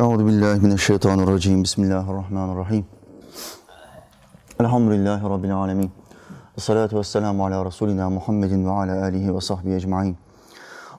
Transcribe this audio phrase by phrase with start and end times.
[0.00, 1.64] Euzu billahi mineşşeytanirracim.
[1.64, 2.86] Bismillahirrahmanirrahim.
[4.60, 5.90] Elhamdülillahi rabbil alamin.
[6.58, 10.16] Essalatu vesselamu ala rasulina Muhammedin ve ala alihi ve sahbihi ecmaîn.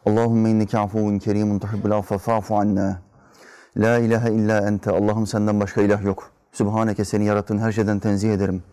[0.05, 3.01] Allahumme inneke afuvun kerimun tuhibbul affe fa'fu anna.
[3.77, 4.91] La ilahe illa ente.
[4.91, 6.31] Allah'ım senden başka ilah yok.
[6.51, 8.63] Sübhaneke seni yarattığın her şeyden tenzih ederim.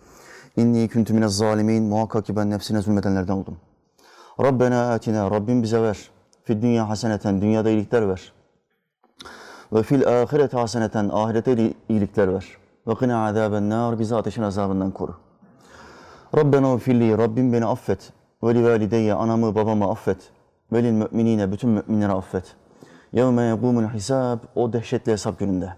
[0.56, 1.82] İnni kuntu minez zalimin.
[1.82, 3.56] Muhakkak ki ben nefsine zulmedenlerden oldum.
[4.41, 5.30] Rabbena atina.
[5.30, 6.11] Rabbim bize ver.
[6.45, 7.41] Fid dünya haseneten.
[7.41, 8.32] Dünyada iyilikler ver.
[9.72, 11.10] Ve fil ahireti haseneten.
[11.12, 12.46] Ahirete iyilikler ver.
[12.86, 13.98] Ve kına azaben nar.
[13.98, 15.14] Bizi ateşin azabından koru.
[16.36, 17.18] Rabbena ufilli.
[17.18, 18.12] Rabbim beni affet.
[18.42, 19.14] Ve li valideyye.
[19.14, 20.19] Anamı babamı affet.
[20.72, 21.52] Ve lil müminine.
[21.52, 22.45] Bütün müminleri affet.
[23.12, 24.38] Yevme yegumul hisab.
[24.55, 25.74] O dehşetli hesap gününde.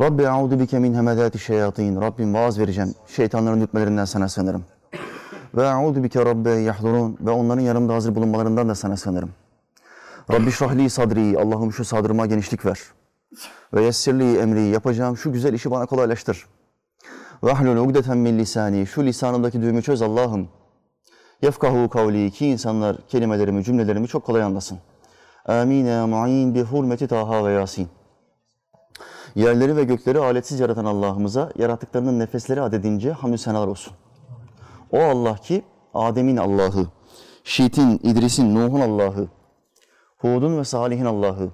[0.00, 2.00] Rabbi e'udu bike min hemedati şeyatin.
[2.00, 2.94] Rabbim vaaz vereceğim.
[3.06, 4.64] Şeytanların dürtmelerinden sana sığınırım.
[5.54, 7.16] Ve e'udu bike rabbe yahdurun.
[7.20, 9.30] Ve onların yanımda hazır bulunmalarından da sana sığınırım.
[10.32, 11.38] Rabbi şrahli sadri.
[11.38, 12.80] Allah'ım şu sadrıma genişlik ver.
[13.74, 14.60] Ve yessirli emri.
[14.60, 16.46] Yapacağım şu güzel işi bana kolaylaştır.
[17.44, 18.86] Ve ahlul ugdeten min lisani.
[18.86, 20.48] Şu lisanımdaki düğümü çöz Allah'ım.
[21.42, 22.30] Yefkahu kavli.
[22.30, 24.78] Ki insanlar kelimelerimi, cümlelerimi çok kolay anlasın.
[25.44, 27.88] Amin ya mu'in bi hurmeti Taha ve Yasin.
[29.34, 33.92] Yerleri ve gökleri aletsiz yaratan Allah'ımıza yarattıklarının nefesleri adedince hamdü senalar olsun.
[34.92, 35.62] O Allah ki
[35.94, 36.86] Adem'in Allah'ı,
[37.44, 39.28] Şit'in, İdris'in, Nuh'un Allah'ı,
[40.16, 41.50] Hud'un ve Salih'in Allah'ı,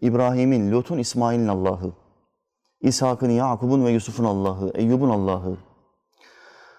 [0.00, 1.92] İbrahim'in, Lut'un, İsmail'in Allah'ı,
[2.80, 5.56] İshak'ın, Yakub'un ve Yusuf'un Allah'ı, Eyyub'un Allah'ı,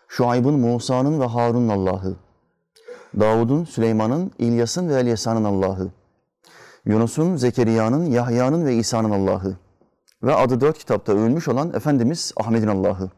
[0.07, 2.15] Şuayb'ın, Musa'nın ve Harun'un Allah'ı,
[3.19, 5.91] Davud'un, Süleyman'ın, İlyas'ın ve Elyasa'nın Allah'ı,
[6.85, 9.57] Yunus'un, Zekeriya'nın, Yahya'nın ve İsa'nın Allah'ı
[10.23, 13.09] ve adı dört kitapta övülmüş olan Efendimiz Ahmet'in Allah'ı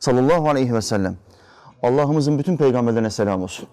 [0.00, 1.16] sallallahu aleyhi ve sellem.
[1.82, 3.68] Allah'ımızın bütün peygamberlerine selam olsun.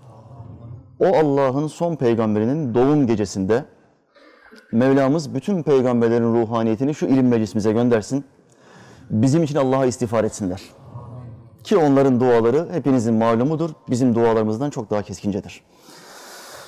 [1.00, 3.66] O Allah'ın son peygamberinin doğum gecesinde
[4.72, 8.26] Mevlamız bütün peygamberlerin ruhaniyetini şu ilim meclisimize göndersin.
[9.10, 10.62] Bizim için Allah'a istiğfar etsinler.
[11.64, 13.70] Ki onların duaları hepinizin malumudur.
[13.90, 15.62] Bizim dualarımızdan çok daha keskincedir.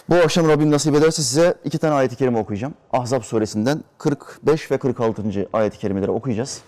[0.10, 2.74] Bu akşam Rabbim nasip ederse size iki tane ayet-i kerime okuyacağım.
[2.92, 5.24] Ahzab suresinden 45 ve 46.
[5.54, 6.62] ayet-i kerimeleri okuyacağız.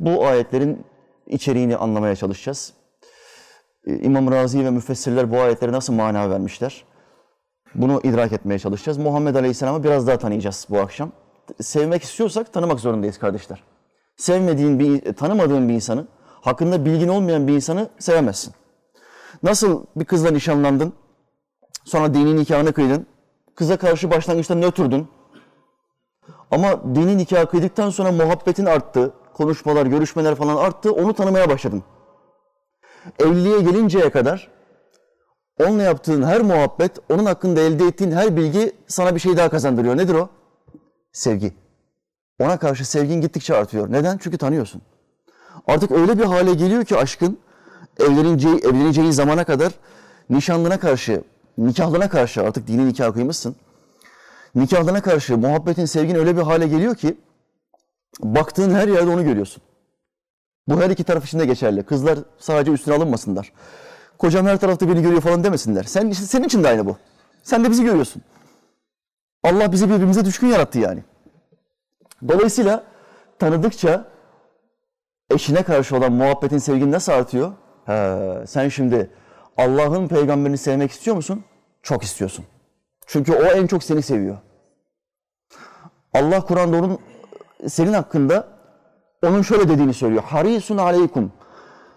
[0.00, 0.84] Bu ayetlerin
[1.26, 2.72] içeriğini anlamaya çalışacağız.
[3.86, 6.84] İmam Razi ve müfessirler bu ayetleri nasıl mana vermişler?
[7.74, 8.98] Bunu idrak etmeye çalışacağız.
[8.98, 11.12] Muhammed Aleyhisselam'ı biraz daha tanıyacağız bu akşam.
[11.60, 13.62] Sevmek istiyorsak tanımak zorundayız kardeşler.
[14.16, 16.06] Sevmediğin bir, tanımadığın bir insanı,
[16.40, 18.54] hakkında bilgin olmayan bir insanı sevemezsin.
[19.42, 20.92] Nasıl bir kızla nişanlandın,
[21.84, 23.06] Sonra dini nikahını kıydın.
[23.54, 25.08] Kıza karşı başlangıçta nötrdün.
[26.50, 29.14] Ama dini nikahı kıydıktan sonra muhabbetin arttı.
[29.34, 30.92] Konuşmalar, görüşmeler falan arttı.
[30.92, 31.82] Onu tanımaya başladın.
[33.18, 34.48] Evliliğe gelinceye kadar
[35.60, 39.96] onunla yaptığın her muhabbet, onun hakkında elde ettiğin her bilgi sana bir şey daha kazandırıyor.
[39.96, 40.28] Nedir o?
[41.12, 41.54] Sevgi.
[42.38, 43.92] Ona karşı sevgin gittikçe artıyor.
[43.92, 44.18] Neden?
[44.18, 44.82] Çünkü tanıyorsun.
[45.66, 47.38] Artık öyle bir hale geliyor ki aşkın
[48.00, 49.72] evleneceği, evleneceği zamana kadar
[50.30, 51.22] nişanlına karşı
[51.58, 53.56] nikahlına karşı artık dini nikah kıymışsın.
[54.54, 57.16] Nikahlına karşı muhabbetin, sevgin öyle bir hale geliyor ki
[58.20, 59.62] baktığın her yerde onu görüyorsun.
[60.68, 61.82] Bu her iki taraf için de geçerli.
[61.82, 63.52] Kızlar sadece üstüne alınmasınlar.
[64.18, 65.82] Kocam her tarafta beni görüyor falan demesinler.
[65.82, 66.96] Sen işte senin için de aynı bu.
[67.42, 68.22] Sen de bizi görüyorsun.
[69.42, 71.04] Allah bizi birbirimize düşkün yarattı yani.
[72.28, 72.84] Dolayısıyla
[73.38, 74.04] tanıdıkça
[75.30, 77.52] eşine karşı olan muhabbetin, sevgin nasıl artıyor?
[77.86, 79.10] He, sen şimdi
[79.56, 81.44] Allah'ın peygamberini sevmek istiyor musun?
[81.82, 82.44] Çok istiyorsun.
[83.06, 84.38] Çünkü o en çok seni seviyor.
[86.14, 86.98] Allah Kur'an'da onun
[87.68, 88.48] senin hakkında
[89.26, 90.22] onun şöyle dediğini söylüyor.
[90.22, 91.32] Harisun aleykum.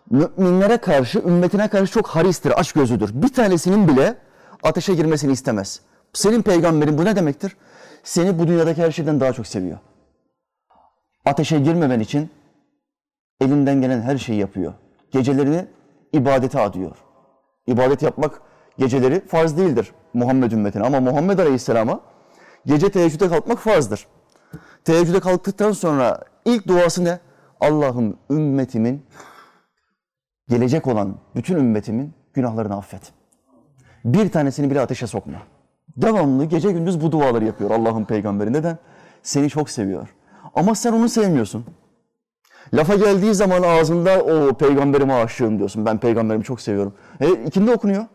[0.09, 3.09] Müminlere karşı, ümmetine karşı çok haristir, aç gözüdür.
[3.13, 4.15] Bir tanesinin bile
[4.63, 5.81] ateşe girmesini istemez.
[6.13, 7.57] Senin peygamberin bu ne demektir?
[8.03, 9.77] Seni bu dünyadaki her şeyden daha çok seviyor.
[11.25, 12.29] Ateşe girmemen için
[13.41, 14.73] elinden gelen her şeyi yapıyor.
[15.11, 15.65] Gecelerini
[16.13, 16.95] ibadete adıyor.
[17.67, 18.41] İbadet yapmak
[18.77, 20.83] geceleri farz değildir Muhammed ümmetine.
[20.83, 21.99] Ama Muhammed Aleyhisselam'a
[22.65, 24.07] gece teheccüde kalkmak farzdır.
[24.85, 27.19] Teheccüde kalktıktan sonra ilk duası ne?
[27.59, 29.05] Allah'ım ümmetimin,
[30.49, 33.13] gelecek olan bütün ümmetimin günahlarını affet.
[34.05, 35.37] Bir tanesini bile ateşe sokma.
[35.97, 38.53] Devamlı gece gündüz bu duaları yapıyor Allah'ın peygamberi.
[38.53, 38.77] Neden?
[39.23, 40.07] Seni çok seviyor.
[40.55, 41.65] Ama sen onu sevmiyorsun.
[42.73, 45.85] Lafa geldiği zaman ağzında o peygamberime aşığım diyorsun.
[45.85, 46.93] Ben peygamberimi çok seviyorum.
[47.19, 48.05] E ikindi okunuyor.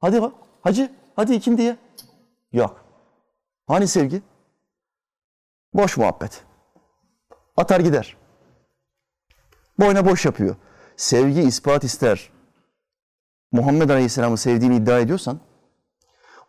[0.00, 0.32] Hadi bak.
[0.60, 1.76] Hacı hadi ikindiye.
[2.52, 2.84] Yok.
[3.66, 4.22] Hani sevgi?
[5.74, 6.44] Boş muhabbet.
[7.56, 8.16] Atar gider.
[9.78, 10.56] Boyuna boş yapıyor.
[11.02, 12.30] Sevgi ispat ister.
[13.52, 15.40] Muhammed Aleyhisselam'ı sevdiğini iddia ediyorsan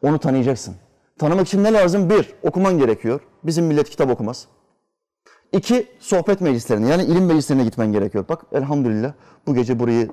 [0.02, 0.76] onu tanıyacaksın.
[1.20, 2.10] Tanımak için ne lazım?
[2.10, 3.22] Bir, okuman gerekiyor.
[3.44, 4.48] Bizim millet kitap okumaz.
[5.52, 8.26] İki, sohbet meclislerine yani ilim meclislerine gitmen gerekiyor.
[8.30, 9.14] Bak elhamdülillah
[9.48, 10.10] bu gece burayı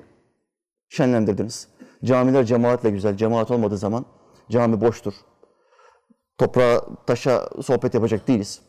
[0.89, 1.67] şenlendirdiniz.
[2.05, 3.17] Camiler cemaatle güzel.
[3.17, 4.05] Cemaat olmadığı zaman
[4.49, 5.13] cami boştur.
[6.37, 8.61] Toprağa, taşa sohbet yapacak değiliz.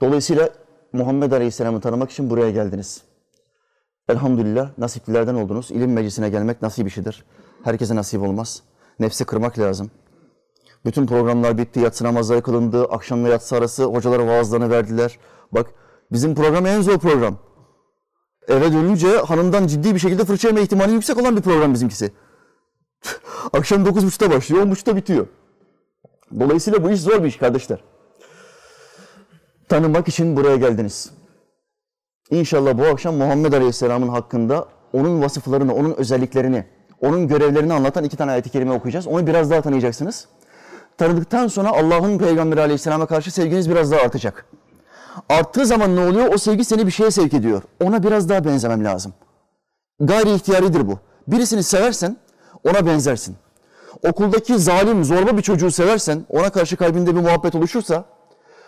[0.00, 0.50] Dolayısıyla
[0.92, 3.11] Muhammed Aleyhisselam'ı tanımak için buraya geldiniz.
[4.12, 5.70] Elhamdülillah nasiplilerden oldunuz.
[5.70, 7.24] İlim meclisine gelmek nasip işidir.
[7.64, 8.62] Herkese nasip olmaz.
[9.00, 9.90] Nefsi kırmak lazım.
[10.84, 15.18] Bütün programlar bitti, yatsı namazları kılındı, akşamla yatsı arası hocalara vaazlarını verdiler.
[15.52, 15.66] Bak
[16.12, 17.36] bizim program en zor program.
[18.48, 22.12] Eve dönünce hanımdan ciddi bir şekilde fırça yeme ihtimali yüksek olan bir program bizimkisi.
[23.52, 25.26] Akşam 9.30'da başlıyor, 10.30'da bitiyor.
[26.40, 27.84] Dolayısıyla bu iş zor bir iş kardeşler.
[29.68, 31.21] Tanımak için buraya geldiniz.
[32.32, 36.64] İnşallah bu akşam Muhammed Aleyhisselam'ın hakkında onun vasıflarını, onun özelliklerini,
[37.00, 39.06] onun görevlerini anlatan iki tane ayet-i kerime okuyacağız.
[39.06, 40.28] Onu biraz daha tanıyacaksınız.
[40.98, 44.46] Tanıdıktan sonra Allah'ın Peygamberi Aleyhisselam'a karşı sevginiz biraz daha artacak.
[45.28, 46.34] Arttığı zaman ne oluyor?
[46.34, 47.62] O sevgi seni bir şeye sevk ediyor.
[47.84, 49.14] Ona biraz daha benzemem lazım.
[50.00, 50.98] Gayri ihtiyaridir bu.
[51.28, 52.16] Birisini seversen
[52.64, 53.36] ona benzersin.
[54.08, 58.04] Okuldaki zalim, zorba bir çocuğu seversen, ona karşı kalbinde bir muhabbet oluşursa,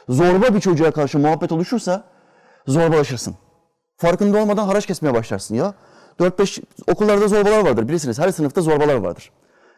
[0.09, 2.05] zorba bir çocuğa karşı muhabbet oluşursa
[2.67, 3.35] zorbalaşırsın.
[3.97, 5.75] Farkında olmadan haraç kesmeye başlarsın ya.
[6.21, 6.63] 4-5
[6.93, 8.19] okullarda zorbalar vardır bilirsiniz.
[8.19, 9.31] Her sınıfta zorbalar vardır.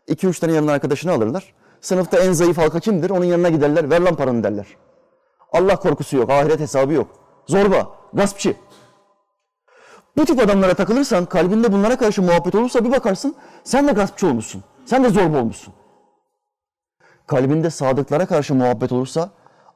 [0.09, 1.55] 2-3 tane yanına arkadaşını alırlar.
[1.81, 3.11] Sınıfta en zayıf halka kimdir?
[3.11, 3.91] Onun yanına giderler.
[3.91, 4.67] Ver lan paranı derler.
[5.53, 6.31] Allah korkusu yok.
[6.31, 7.09] Ahiret hesabı yok.
[7.47, 8.57] Zorba, gaspçı.
[10.17, 13.35] Bu tip adamlara takılırsan, kalbinde bunlara karşı muhabbet olursa bir bakarsın
[13.65, 14.65] sen de gaspçı olmuşsun.
[14.87, 15.75] Sen de zorba olmuşsun.
[17.27, 19.31] Kalbinde sadıklara karşı muhabbet olursa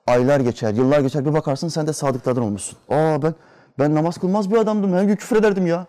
[0.07, 2.79] aylar geçer, yıllar geçer bir bakarsın sen de sadıklardan olmuşsun.
[2.89, 3.35] Aa ben
[3.81, 4.93] ben namaz kılmaz bir adamdım.
[4.93, 5.87] Her gün küfür ederdim ya.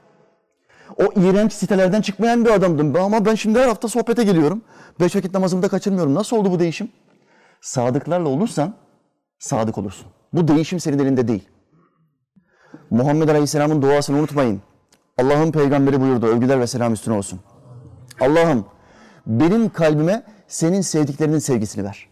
[0.98, 2.96] O iğrenç sitelerden çıkmayan bir adamdım.
[2.96, 4.62] Ama ben şimdi her hafta sohbete geliyorum.
[5.00, 6.14] Beş vakit namazımı da kaçırmıyorum.
[6.14, 6.92] Nasıl oldu bu değişim?
[7.62, 8.74] Sadıklarla olursan
[9.40, 10.08] sadık olursun.
[10.34, 11.48] Bu değişim senin elinde değil.
[12.90, 14.62] Muhammed Aleyhisselam'ın duasını unutmayın.
[15.18, 16.26] Allah'ın peygamberi buyurdu.
[16.26, 17.40] Övgüler ve selam üstüne olsun.
[18.20, 18.66] Allah'ım
[19.28, 22.08] benim kalbime senin sevdiklerinin sevgisini ver.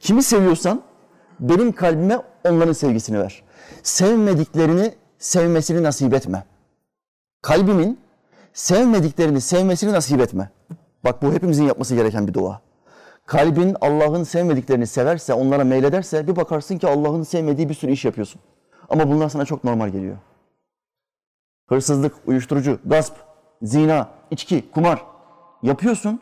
[0.00, 0.82] Kimi seviyorsan
[1.40, 3.42] benim kalbime onların sevgisini ver.
[3.82, 6.44] Sevmediklerini sevmesini nasip etme.
[7.42, 8.00] Kalbimin
[8.52, 10.50] sevmediklerini sevmesini nasip etme.
[11.04, 12.60] Bak bu hepimizin yapması gereken bir dua.
[13.26, 18.40] Kalbin Allah'ın sevmediklerini severse, onlara meylederse bir bakarsın ki Allah'ın sevmediği bir sürü iş yapıyorsun.
[18.88, 20.16] Ama bunlar sana çok normal geliyor.
[21.68, 23.14] Hırsızlık, uyuşturucu, gasp,
[23.62, 25.04] zina, içki, kumar
[25.62, 26.20] yapıyorsun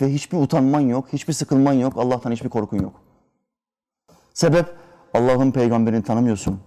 [0.00, 2.92] ve hiçbir utanman yok, hiçbir sıkılman yok, Allah'tan hiçbir korkun yok.
[4.34, 4.66] Sebep
[5.14, 6.60] Allah'ın peygamberini tanımıyorsun.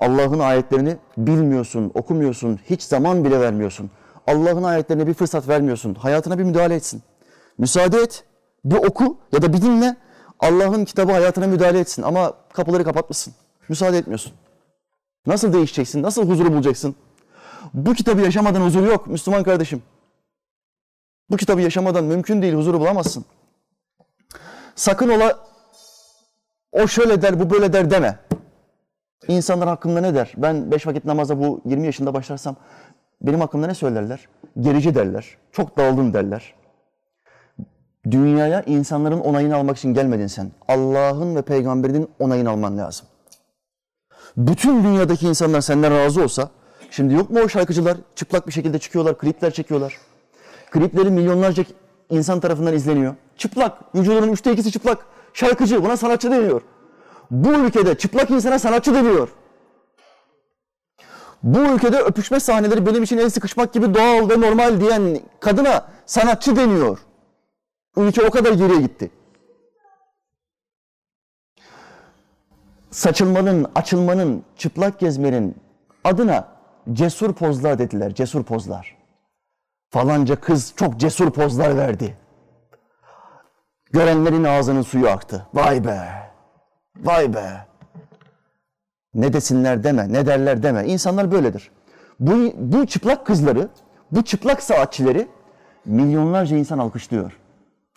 [0.00, 3.90] Allah'ın ayetlerini bilmiyorsun, okumuyorsun, hiç zaman bile vermiyorsun.
[4.26, 5.94] Allah'ın ayetlerine bir fırsat vermiyorsun.
[5.94, 7.02] Hayatına bir müdahale etsin.
[7.58, 8.24] Müsaade et,
[8.64, 9.96] bir oku ya da bir dinle.
[10.40, 13.34] Allah'ın kitabı hayatına müdahale etsin ama kapıları kapatmışsın.
[13.68, 14.32] Müsaade etmiyorsun.
[15.26, 16.02] Nasıl değişeceksin?
[16.02, 16.96] Nasıl huzuru bulacaksın?
[17.74, 19.82] Bu kitabı yaşamadan huzur yok Müslüman kardeşim.
[21.30, 23.24] Bu kitabı yaşamadan mümkün değil huzuru bulamazsın.
[24.74, 25.38] Sakın ola
[26.72, 28.18] o şöyle der, bu böyle der deme.
[29.28, 30.32] İnsanlar hakkında ne der?
[30.36, 32.56] Ben beş vakit namaza bu 20 yaşında başlarsam
[33.22, 34.28] benim hakkımda ne söylerler?
[34.60, 35.36] Gerici derler.
[35.52, 36.54] Çok dağıldın derler.
[38.10, 40.50] Dünyaya insanların onayını almak için gelmedin sen.
[40.68, 43.06] Allah'ın ve peygamberinin onayını alman lazım.
[44.36, 46.50] Bütün dünyadaki insanlar senden razı olsa,
[46.90, 49.98] şimdi yok mu o şarkıcılar çıplak bir şekilde çıkıyorlar, klipler çekiyorlar.
[50.70, 51.64] Klipleri milyonlarca
[52.10, 53.14] insan tarafından izleniyor.
[53.36, 54.98] Çıplak, vücudunun üçte ikisi çıplak.
[55.32, 56.62] Şarkıcı, buna sanatçı deniyor.
[57.30, 59.28] Bu ülkede çıplak insana sanatçı deniyor.
[61.42, 66.56] Bu ülkede öpüşme sahneleri benim için el sıkışmak gibi doğal ve normal diyen kadına sanatçı
[66.56, 66.98] deniyor.
[67.96, 69.10] Ülke o kadar geriye gitti.
[72.90, 75.56] Saçılmanın, açılmanın, çıplak gezmenin
[76.04, 76.48] adına
[76.92, 78.96] cesur pozlar dediler, cesur pozlar.
[79.90, 82.16] Falanca kız çok cesur pozlar verdi.
[83.92, 85.46] Görenlerin ağzının suyu aktı.
[85.54, 86.30] Vay be,
[86.96, 87.66] vay be.
[89.14, 90.84] Ne desinler deme, ne derler deme.
[90.86, 91.70] İnsanlar böyledir.
[92.20, 93.68] Bu, bu çıplak kızları,
[94.10, 95.28] bu çıplak saatçileri
[95.84, 97.38] milyonlarca insan alkışlıyor.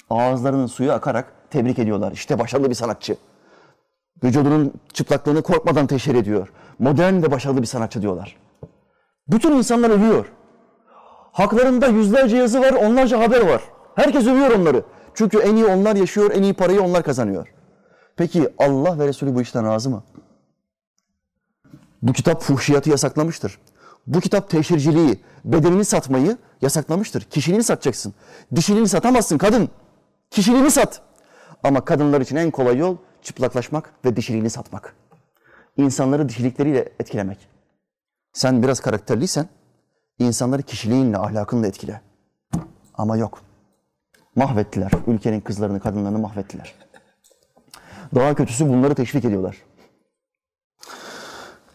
[0.10, 2.12] Ağızlarının suyu akarak tebrik ediyorlar.
[2.12, 3.18] İşte başarılı bir sanatçı.
[4.24, 6.48] Vücudunun çıplaklığını korkmadan teşhir ediyor.
[6.80, 8.38] Modern ve başarılı bir sanatçı diyorlar.
[9.28, 10.32] Bütün insanlar övüyor.
[11.32, 13.62] Haklarında yüzlerce yazı var, onlarca haber var.
[13.96, 14.84] Herkes övüyor onları.
[15.14, 17.54] Çünkü en iyi onlar yaşıyor, en iyi parayı onlar kazanıyor.
[18.22, 20.04] Peki Allah ve Resulü bu işten razı mı?
[22.02, 23.60] Bu kitap fuhşiyatı yasaklamıştır.
[24.08, 27.22] Bu kitap teşhirciliği, bedenini satmayı yasaklamıştır.
[27.22, 28.14] Kişiliğini satacaksın.
[28.56, 29.70] Dişiliğini satamazsın kadın.
[30.30, 31.02] Kişiliğini sat.
[31.64, 34.96] Ama kadınlar için en kolay yol çıplaklaşmak ve dişiliğini satmak.
[35.78, 37.50] insanları dişilikleriyle etkilemek.
[38.34, 39.50] Sen biraz karakterliysen
[40.20, 42.02] insanları kişiliğinle, ahlakınla etkile.
[42.94, 43.42] Ama yok.
[44.36, 44.92] Mahvettiler.
[45.08, 46.91] Ülkenin kızlarını, kadınlarını mahvettiler.
[48.15, 49.57] Daha kötüsü bunları teşvik ediyorlar.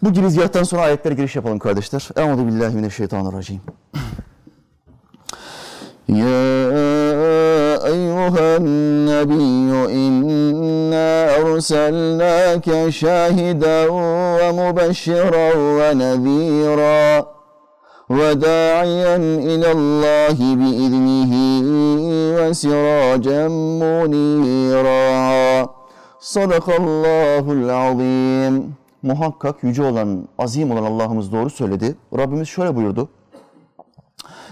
[0.01, 2.09] Bu girizgahtan sonra ayetlere giriş yapalım kardeşler.
[2.15, 3.61] Euzu billahi mineşşeytanirracim.
[6.07, 6.41] Ya
[7.87, 8.65] eyyuhen
[9.05, 13.89] nebiyyü inna erselnâke şahiden
[14.37, 17.25] ve mübeşşiren ve nezîrâ
[18.19, 19.15] وداعيا
[19.49, 21.33] إلى الله بإذنه
[22.37, 23.43] وسراجا
[23.81, 25.74] منيرا
[26.26, 28.74] Sadakallahul azim.
[29.02, 31.96] Muhakkak yüce olan, azim olan Allah'ımız doğru söyledi.
[32.18, 33.08] Rabbimiz şöyle buyurdu.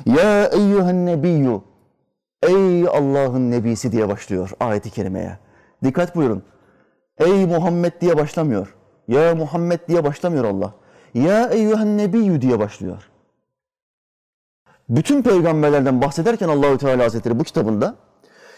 [0.06, 1.60] Ya eyyühen nebiyyü.
[2.42, 5.38] Ey Allah'ın nebisi diye başlıyor ayeti kerimeye.
[5.84, 6.42] Dikkat buyurun.
[7.18, 8.74] Ey Muhammed diye başlamıyor.
[9.08, 10.74] Ya Muhammed diye başlamıyor Allah.
[11.14, 13.10] Ya eyyühen nebiyyü diye başlıyor.
[14.88, 17.94] Bütün peygamberlerden bahsederken Allahü Teala Hazretleri bu kitabında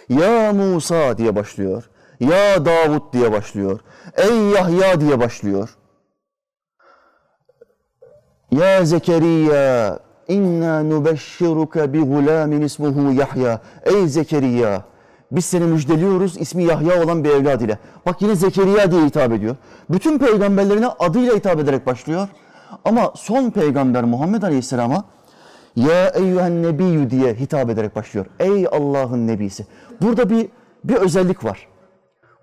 [0.08, 1.90] Ya Musa diye başlıyor.
[2.20, 3.80] Ya Davud diye başlıyor.
[4.16, 5.76] Ey Yahya diye başlıyor.
[8.50, 13.60] Ya Zekeriya inna nubeşşiruke bi gulamin ismuhu Yahya.
[13.84, 14.84] Ey Zekeriya
[15.32, 17.78] biz seni müjdeliyoruz ismi Yahya olan bir evlad ile.
[18.06, 19.56] Bak yine Zekeriya diye hitap ediyor.
[19.90, 22.28] Bütün peygamberlerine adıyla hitap ederek başlıyor.
[22.84, 25.04] Ama son peygamber Muhammed Aleyhisselam'a
[25.76, 28.26] ya eyyühen nebiyyü diye hitap ederek başlıyor.
[28.38, 29.66] Ey Allah'ın nebisi.
[30.02, 30.48] Burada bir
[30.84, 31.66] bir özellik var.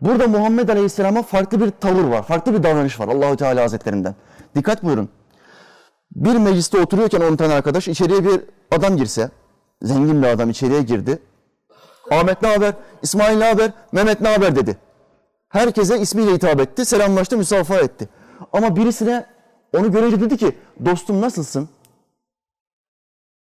[0.04, 4.16] Burada Muhammed Aleyhisselam'a farklı bir tavır var, farklı bir davranış var Allahü Teala Hazretlerinden.
[4.56, 5.10] Dikkat buyurun.
[6.12, 8.42] Bir mecliste oturuyorken 10 tane arkadaş içeriye bir
[8.72, 9.32] adam girse,
[9.82, 11.20] zengin bir adam içeriye girdi.
[12.12, 12.74] Ahmet ne haber?
[13.02, 13.72] İsmail ne haber?
[13.92, 14.78] Mehmet ne haber dedi.
[15.50, 18.10] Herkese ismiyle hitap etti, selamlaştı, müsafaha etti.
[18.54, 19.26] Ama birisine
[19.78, 21.70] onu görünce dedi ki, dostum nasılsın?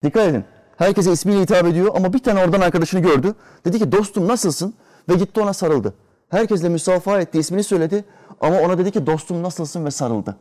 [0.05, 0.45] Dikkat edin.
[0.77, 3.35] Herkese ismiyle hitap ediyor ama bir tane oradan arkadaşını gördü.
[3.65, 4.75] Dedi ki dostum nasılsın?
[5.09, 5.95] Ve gitti ona sarıldı.
[6.31, 8.05] Herkesle müsafaha etti, ismini söyledi.
[8.41, 10.37] Ama ona dedi ki dostum nasılsın ve sarıldı.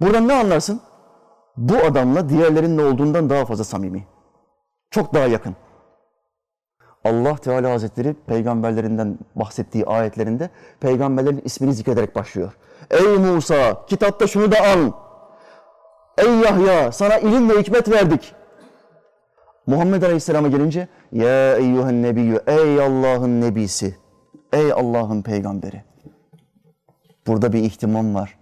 [0.00, 0.80] Buradan ne anlarsın?
[1.56, 4.06] Bu adamla diğerlerinin olduğundan daha fazla samimi.
[4.90, 5.56] Çok daha yakın.
[7.04, 12.52] Allah Teala Hazretleri peygamberlerinden bahsettiği ayetlerinde peygamberlerin ismini zikrederek başlıyor.
[12.90, 14.92] Ey Musa kitapta şunu da al.
[16.18, 18.34] Ey Yahya sana ilim ve hikmet verdik.
[19.66, 23.96] Muhammed Aleyhisselam'a gelince ya eyyühen nebiyyü ey Allah'ın nebisi
[24.52, 25.82] ey Allah'ın peygamberi.
[27.26, 28.38] Burada bir ihtimam var.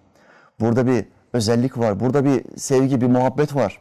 [0.60, 2.00] Burada bir özellik var.
[2.00, 3.80] Burada bir sevgi, bir muhabbet var.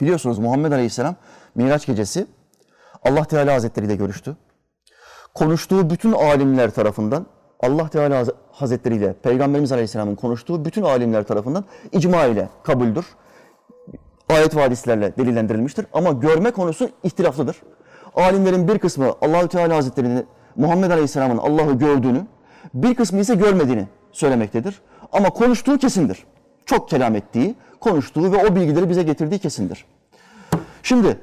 [0.00, 1.16] Biliyorsunuz Muhammed Aleyhisselam
[1.54, 2.26] Miraç gecesi
[3.04, 4.36] Allah Teala Hazretleri ile görüştü.
[5.34, 7.26] Konuştuğu bütün alimler tarafından
[7.60, 13.06] Allah Teala Hazretleri ile Peygamberimiz Aleyhisselam'ın konuştuğu bütün alimler tarafından icma ile kabuldür
[14.28, 15.86] ayet ve hadislerle delillendirilmiştir.
[15.92, 17.56] Ama görme konusu ihtilaflıdır.
[18.14, 22.26] Alimlerin bir kısmı Allahü Teala Hazretleri'nin Muhammed Aleyhisselam'ın Allah'ı gördüğünü,
[22.74, 24.80] bir kısmı ise görmediğini söylemektedir.
[25.12, 26.24] Ama konuştuğu kesindir.
[26.66, 29.84] Çok kelam ettiği, konuştuğu ve o bilgileri bize getirdiği kesindir.
[30.82, 31.18] Şimdi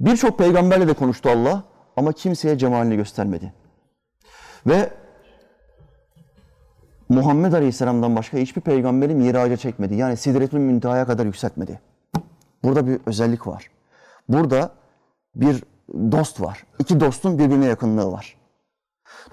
[0.00, 1.62] birçok peygamberle de konuştu Allah
[1.96, 3.52] ama kimseye cemalini göstermedi.
[4.66, 4.90] Ve
[7.08, 9.94] Muhammed Aleyhisselam'dan başka hiçbir peygamberi miraca çekmedi.
[9.94, 11.80] Yani Sidretül Münteha'ya kadar yükseltmedi.
[12.64, 13.70] Burada bir özellik var.
[14.28, 14.70] Burada
[15.34, 16.64] bir dost var.
[16.78, 18.39] İki dostun birbirine yakınlığı var.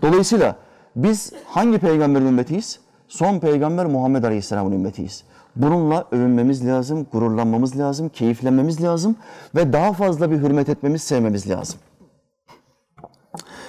[0.01, 0.55] Dolayısıyla
[0.95, 2.79] biz hangi peygamberin ümmetiyiz?
[3.07, 5.23] Son peygamber Muhammed Aleyhisselam'ın ümmetiyiz.
[5.55, 9.15] Bununla övünmemiz lazım, gururlanmamız lazım, keyiflenmemiz lazım
[9.55, 11.79] ve daha fazla bir hürmet etmemiz, sevmemiz lazım.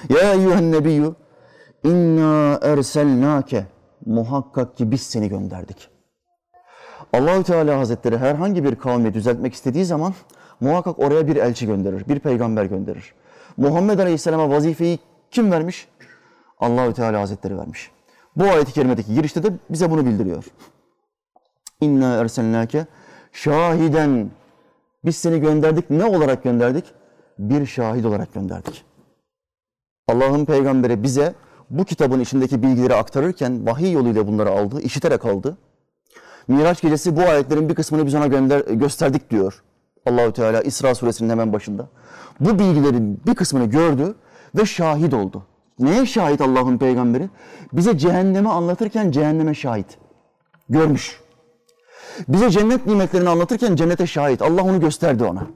[0.08, 1.14] Ya eyyühen nebiyyü
[1.84, 3.66] inna erselnake
[4.06, 5.88] muhakkak ki biz seni gönderdik.
[7.12, 10.14] Allahü Teala Hazretleri herhangi bir kavmi düzeltmek istediği zaman
[10.60, 13.14] muhakkak oraya bir elçi gönderir, bir peygamber gönderir.
[13.56, 14.98] Muhammed Aleyhisselam'a vazifeyi
[15.30, 15.88] kim vermiş?
[16.60, 17.90] Allahü Teala Hazretleri vermiş.
[18.36, 20.44] Bu ayet-i kerimedeki girişte de bize bunu bildiriyor.
[21.80, 22.86] İnna erselnake
[23.32, 24.30] şahiden
[25.04, 25.90] biz seni gönderdik.
[25.90, 26.84] Ne olarak gönderdik?
[27.38, 28.84] Bir şahit olarak gönderdik.
[30.08, 31.34] Allah'ın peygamberi bize
[31.70, 35.58] bu kitabın içindeki bilgileri aktarırken vahiy yoluyla bunları aldı, işiterek aldı.
[36.48, 39.62] Miraç gecesi bu ayetlerin bir kısmını biz ona gönder, gösterdik diyor
[40.06, 41.88] Allahü Teala İsra suresinin hemen başında.
[42.40, 44.14] Bu bilgilerin bir kısmını gördü
[44.54, 45.42] ve şahit oldu.
[45.78, 47.28] Neye şahit Allah'ın peygamberi?
[47.72, 49.98] Bize cehennemi anlatırken cehenneme şahit.
[50.68, 51.20] Görmüş.
[52.28, 54.42] Bize cennet nimetlerini anlatırken cennete şahit.
[54.42, 55.46] Allah onu gösterdi ona.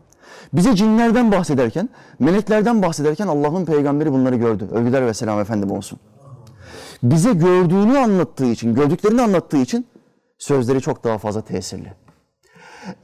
[0.52, 1.88] Bize cinlerden bahsederken,
[2.18, 4.68] meleklerden bahsederken Allah'ın peygamberi bunları gördü.
[4.72, 5.98] Övgüler ve selam efendim olsun.
[7.02, 9.86] Bize gördüğünü anlattığı için, gördüklerini anlattığı için
[10.42, 11.92] Sözleri çok daha fazla tesirli.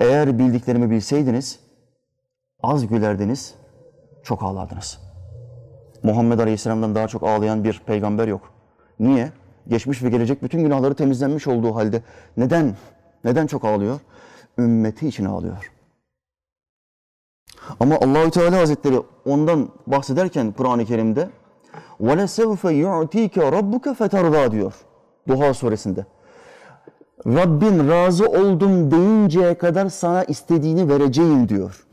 [0.00, 1.60] Eğer bildiklerimi bilseydiniz,
[2.62, 3.54] az gülerdiniz,
[4.22, 4.98] çok ağlardınız.
[6.03, 8.53] Muhammed Aleyhisselam'dan daha çok ağlayan bir peygamber yok.
[8.99, 9.31] Niye?
[9.67, 12.01] Geçmiş ve gelecek bütün günahları temizlenmiş olduğu halde
[12.37, 12.75] neden?
[13.23, 13.99] Neden çok ağlıyor?
[14.57, 15.71] Ümmeti için ağlıyor.
[17.79, 21.29] Ama Allahü Teala Hazretleri ondan bahsederken Kur'an-ı Kerim'de
[22.01, 24.73] وَلَسَوْفَ يُعْتِيكَ رَبُّكَ فَتَرْضَى diyor.
[25.27, 26.05] Duha suresinde.
[27.27, 31.85] Rabbin razı oldum deyinceye kadar sana istediğini vereceğim diyor.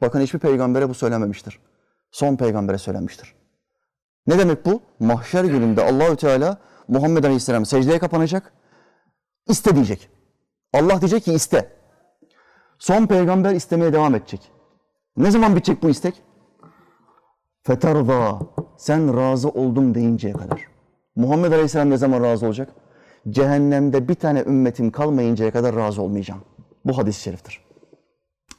[0.00, 1.58] Bakın hiçbir peygambere bu söylememiştir.
[2.10, 3.34] Son peygambere söylenmiştir.
[4.27, 4.81] Ne demek bu?
[4.99, 8.53] Mahşer gününde Allahü Teala Muhammed Aleyhisselam secdeye kapanacak.
[9.47, 10.09] İste diyecek.
[10.73, 11.75] Allah diyecek ki iste.
[12.79, 14.51] Son peygamber istemeye devam edecek.
[15.17, 16.21] Ne zaman bitecek bu istek?
[17.63, 18.39] Feterza.
[18.77, 20.61] Sen razı oldum deyinceye kadar.
[21.15, 22.69] Muhammed Aleyhisselam ne zaman razı olacak?
[23.29, 26.41] Cehennemde bir tane ümmetim kalmayıncaya kadar razı olmayacağım.
[26.85, 27.65] Bu hadis-i şeriftir.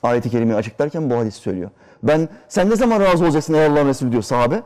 [0.03, 1.71] Ayet-i kerimeyi açıklarken bu hadisi söylüyor.
[2.03, 4.63] Ben sen ne zaman razı olacaksın ey Allah'ın Resulü diyor sahabe.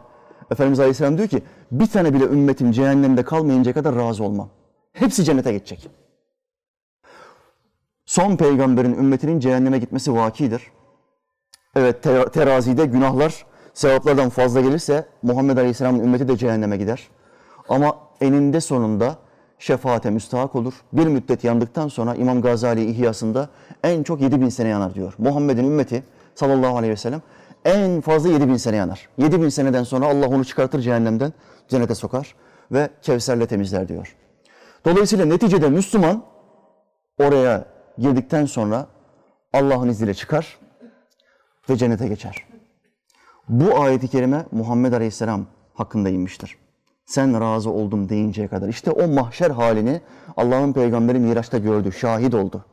[0.51, 1.43] Efendimiz Aleyhisselam diyor ki
[1.73, 4.49] bir tane bile ümmetim cehennemde kalmayıncaya kadar razı olmam.
[4.93, 5.91] Hepsi cennete geçecek.
[8.07, 10.63] Son peygamberin ümmetinin cehenneme gitmesi vakidir.
[11.77, 12.03] Evet
[12.33, 17.09] terazide günahlar sevaplardan fazla gelirse Muhammed Aleyhisselam'ın ümmeti de cehenneme gider.
[17.69, 19.19] Ama eninde sonunda
[19.61, 20.75] şefaate müstahak olur.
[20.93, 23.49] Bir müddet yandıktan sonra İmam Gazali İhyasında
[23.85, 25.15] en çok 7000 sene yanar diyor.
[25.19, 26.03] Muhammed'in ümmeti
[26.35, 27.23] sallallahu aleyhi ve sellem
[27.65, 29.09] en fazla 7000 sene yanar.
[29.19, 31.33] 7000 seneden sonra Allah onu çıkartır cehennemden,
[31.69, 32.35] cennete sokar
[32.73, 34.17] ve Kevser'le temizler diyor.
[34.85, 36.23] Dolayısıyla neticede Müslüman
[37.19, 37.65] oraya
[37.99, 38.87] girdikten sonra
[39.53, 40.59] Allah'ın izniyle çıkar
[41.71, 42.47] ve cennete geçer.
[43.49, 46.57] Bu ayeti kerime Muhammed Aleyhisselam hakkında inmiştir.
[47.11, 48.69] Sen razı oldum deyinceye kadar.
[48.69, 50.01] İşte o mahşer halini
[50.37, 52.65] Allah'ın peygamberi Miraç'ta gördü, şahit oldu.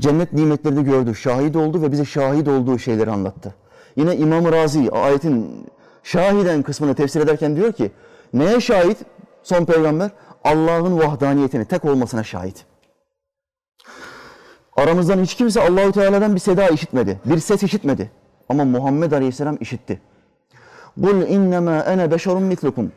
[0.00, 3.54] Cennet nimetlerini gördü, şahit oldu ve bize şahit olduğu şeyleri anlattı.
[3.96, 5.66] Yine İmam Razi ayetin
[6.02, 7.90] şahiden kısmını tefsir ederken diyor ki,
[8.34, 8.98] neye şahit
[9.42, 10.10] son peygamber?
[10.44, 12.64] Allah'ın vahdaniyetini, tek olmasına şahit.
[14.76, 18.10] Aramızdan hiç kimse Allahu Teala'dan bir seda işitmedi, bir ses işitmedi.
[18.48, 20.00] Ama Muhammed Aleyhisselam işitti.
[21.02, 22.92] Kul innema ene beşerun mitlukum.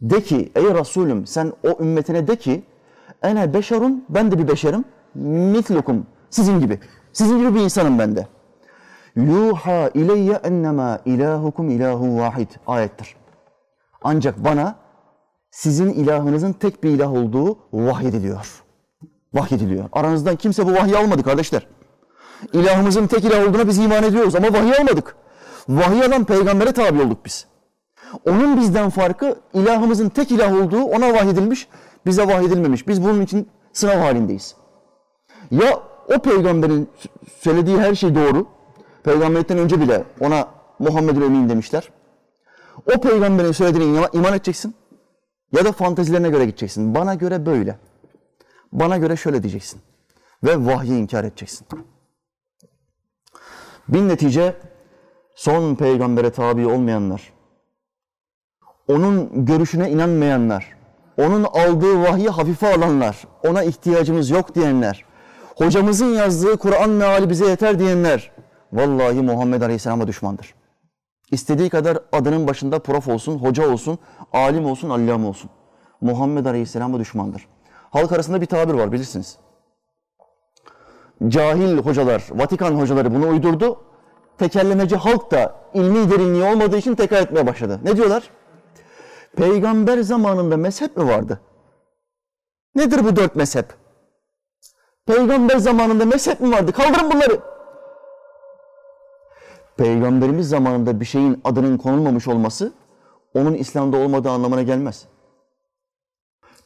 [0.00, 2.64] De ki ey Resulüm sen o ümmetine de ki
[3.22, 6.80] ene beşerun ben de bir beşerim mitlukum sizin gibi.
[7.12, 8.26] Sizin gibi bir insanım ben de.
[9.16, 13.16] Yuha ileyye ennema ilahukum ilahu vahid ayettir.
[14.02, 14.76] Ancak bana
[15.50, 18.62] sizin ilahınızın tek bir ilah olduğu vahyediliyor.
[19.34, 19.84] Vahyediliyor.
[19.92, 21.66] Aranızdan kimse bu vahyi almadı kardeşler.
[22.52, 25.16] İlahımızın tek ilah olduğuna biz iman ediyoruz ama vahiy almadık.
[25.68, 27.46] Vahiy alan peygambere tabi olduk biz.
[28.26, 31.68] Onun bizden farkı ilahımızın tek ilah olduğu ona vahyedilmiş,
[32.06, 32.88] bize vahyedilmemiş.
[32.88, 34.56] Biz bunun için sınav halindeyiz.
[35.50, 35.80] Ya
[36.16, 36.88] o peygamberin
[37.40, 38.46] söylediği her şey doğru.
[39.04, 40.48] Peygamberlikten önce bile ona
[40.78, 41.90] Muhammed'in emin demişler.
[42.96, 44.74] O peygamberin söylediğine iman edeceksin.
[45.52, 46.94] Ya da fantezilerine göre gideceksin.
[46.94, 47.78] Bana göre böyle.
[48.72, 49.80] Bana göre şöyle diyeceksin.
[50.44, 51.66] Ve vahyi inkar edeceksin.
[53.88, 54.56] Bin netice
[55.34, 57.32] son peygambere tabi olmayanlar,
[58.88, 60.68] onun görüşüne inanmayanlar,
[61.18, 65.04] onun aldığı vahyi hafife alanlar, ona ihtiyacımız yok diyenler,
[65.56, 68.30] hocamızın yazdığı Kur'an meali bize yeter diyenler,
[68.72, 70.54] vallahi Muhammed Aleyhisselam'a düşmandır.
[71.30, 73.98] İstediği kadar adının başında prof olsun, hoca olsun,
[74.32, 75.50] alim olsun, allam olsun.
[76.00, 77.46] Muhammed Aleyhisselam'a düşmandır.
[77.90, 79.38] Halk arasında bir tabir var bilirsiniz.
[81.28, 83.80] Cahil hocalar, Vatikan hocaları bunu uydurdu.
[84.38, 87.80] Tekerlemeci halk da ilmi derinliği olmadığı için tekrar etmeye başladı.
[87.84, 88.30] Ne diyorlar?
[89.36, 91.40] Peygamber zamanında mezhep mi vardı?
[92.74, 93.66] Nedir bu dört mezhep?
[95.06, 96.72] Peygamber zamanında mezhep mi vardı?
[96.72, 97.40] Kaldırın bunları.
[99.76, 102.72] Peygamberimiz zamanında bir şeyin adının konulmamış olması
[103.34, 105.04] onun İslam'da olmadığı anlamına gelmez.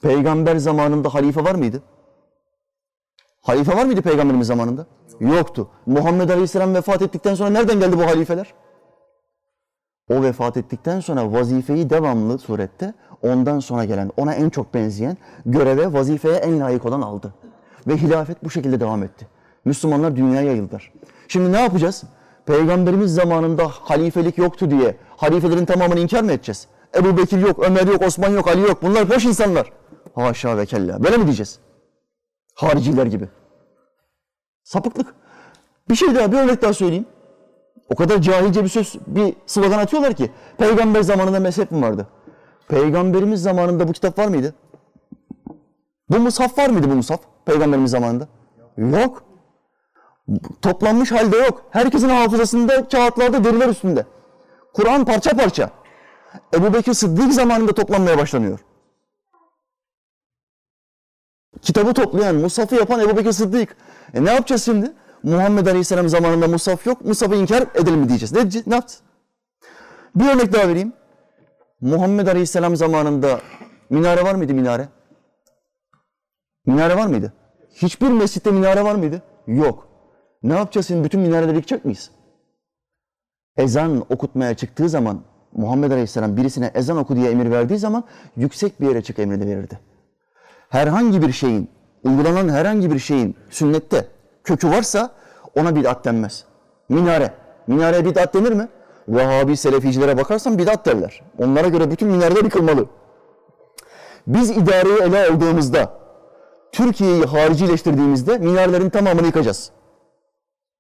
[0.03, 1.83] Peygamber zamanında halife var mıydı?
[3.41, 4.87] Halife var mıydı peygamberimiz zamanında?
[5.21, 5.69] Yoktu.
[5.87, 8.55] Muhammed Aleyhisselam vefat ettikten sonra nereden geldi bu halifeler?
[10.09, 15.17] O vefat ettikten sonra vazifeyi devamlı surette ondan sonra gelen, ona en çok benzeyen,
[15.47, 17.35] göreve, vazifeye en layık olan aldı.
[17.87, 19.27] Ve hilafet bu şekilde devam etti.
[19.65, 20.93] Müslümanlar dünyaya yayıldılar.
[21.29, 22.05] Şimdi ne yapacağız?
[22.47, 26.67] Peygamberimiz zamanında halifelik yoktu diye halifelerin tamamını inkar mı edeceğiz?
[26.97, 28.83] Ebu Bekir yok, Ömer yok, Osman yok, Ali yok.
[28.83, 29.73] Bunlar boş insanlar.
[30.15, 31.05] Haşa ve kella.
[31.05, 31.59] Böyle mi diyeceğiz?
[32.55, 33.29] Hariciler gibi.
[34.63, 35.15] Sapıklık.
[35.91, 37.07] Bir şey daha, bir örnek daha söyleyeyim.
[37.89, 40.31] O kadar cahilce bir söz, bir slogan atıyorlar ki.
[40.59, 42.09] Peygamber zamanında mezhep mi vardı?
[42.69, 44.55] Peygamberimiz zamanında bu kitap var mıydı?
[46.11, 48.29] Bu musaf var mıydı bu musaf peygamberimiz zamanında?
[48.77, 49.23] Yok.
[50.63, 51.65] Toplanmış halde yok.
[51.71, 54.07] Herkesin hafızasında kağıtlarda deriler üstünde.
[54.75, 55.71] Kur'an parça parça.
[56.55, 58.59] Ebu Bekir Sıddık zamanında toplanmaya başlanıyor.
[61.63, 63.77] Kitabı toplayan, Musaf'ı yapan Ebu Bekir Sıddık.
[64.15, 64.93] E ne yapacağız şimdi?
[65.23, 67.05] Muhammed Aleyhisselam zamanında Musaf yok.
[67.05, 68.33] Musaf'ı inkar edelim mi diyeceğiz.
[68.33, 69.01] Ne, ne yapacağız?
[70.15, 70.93] Bir örnek daha vereyim.
[71.81, 73.41] Muhammed Aleyhisselam zamanında
[73.91, 74.89] minare var mıydı minare?
[76.67, 77.33] Minare var mıydı?
[77.75, 79.23] Hiçbir mescitte minare var mıydı?
[79.47, 79.89] Yok.
[80.43, 81.05] Ne yapacağız şimdi?
[81.05, 82.11] Bütün minareleri yıkacak mıyız?
[83.57, 85.21] Ezan okutmaya çıktığı zaman
[85.53, 88.05] Muhammed Aleyhisselam birisine ezan oku diye emir verdiği zaman
[88.37, 89.79] yüksek bir yere çık emrini verirdi.
[90.69, 91.71] Herhangi bir şeyin,
[92.05, 94.09] uygulanan herhangi bir şeyin sünnette
[94.49, 95.11] kökü varsa
[95.57, 96.45] ona bid'at denmez.
[96.89, 97.33] Minare.
[97.67, 98.69] Minareye bid'at denir mi?
[99.09, 101.23] Vehhabi Seleficilere bakarsan bid'at derler.
[101.39, 102.87] Onlara göre bütün minareler yıkılmalı.
[104.27, 105.99] Biz idareyi ele aldığımızda,
[106.73, 109.71] Türkiye'yi haricileştirdiğimizde minarelerin tamamını yıkacağız.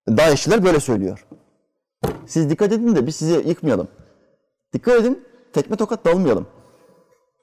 [0.09, 1.27] Daeşçiler böyle söylüyor.
[2.27, 3.89] Siz dikkat edin de biz sizi yıkmayalım.
[4.73, 6.47] Dikkat edin, tekme tokat dalmayalım.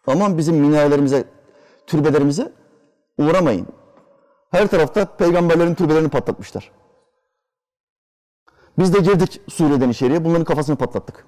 [0.08, 1.24] Aman bizim minarelerimize,
[1.88, 2.52] türbelerimize
[3.18, 3.68] uğramayın.
[4.56, 6.72] Her tarafta peygamberlerin türbelerini patlatmışlar.
[8.80, 11.26] Biz de girdik Suriye'den içeriye, bunların kafasını patlattık.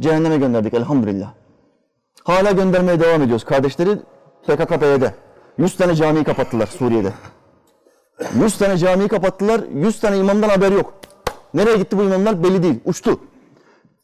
[0.00, 1.32] Cehenneme gönderdik elhamdülillah.
[2.24, 3.44] Hala göndermeye devam ediyoruz.
[3.44, 3.98] Kardeşleri
[4.46, 5.10] PKK-PYD.
[5.58, 7.12] 100 tane camiyi kapattılar Suriye'de.
[8.34, 10.94] 100 tane camiyi kapattılar, 100 tane imamdan haber yok.
[11.54, 13.20] Nereye gitti bu imamlar belli değil, uçtu.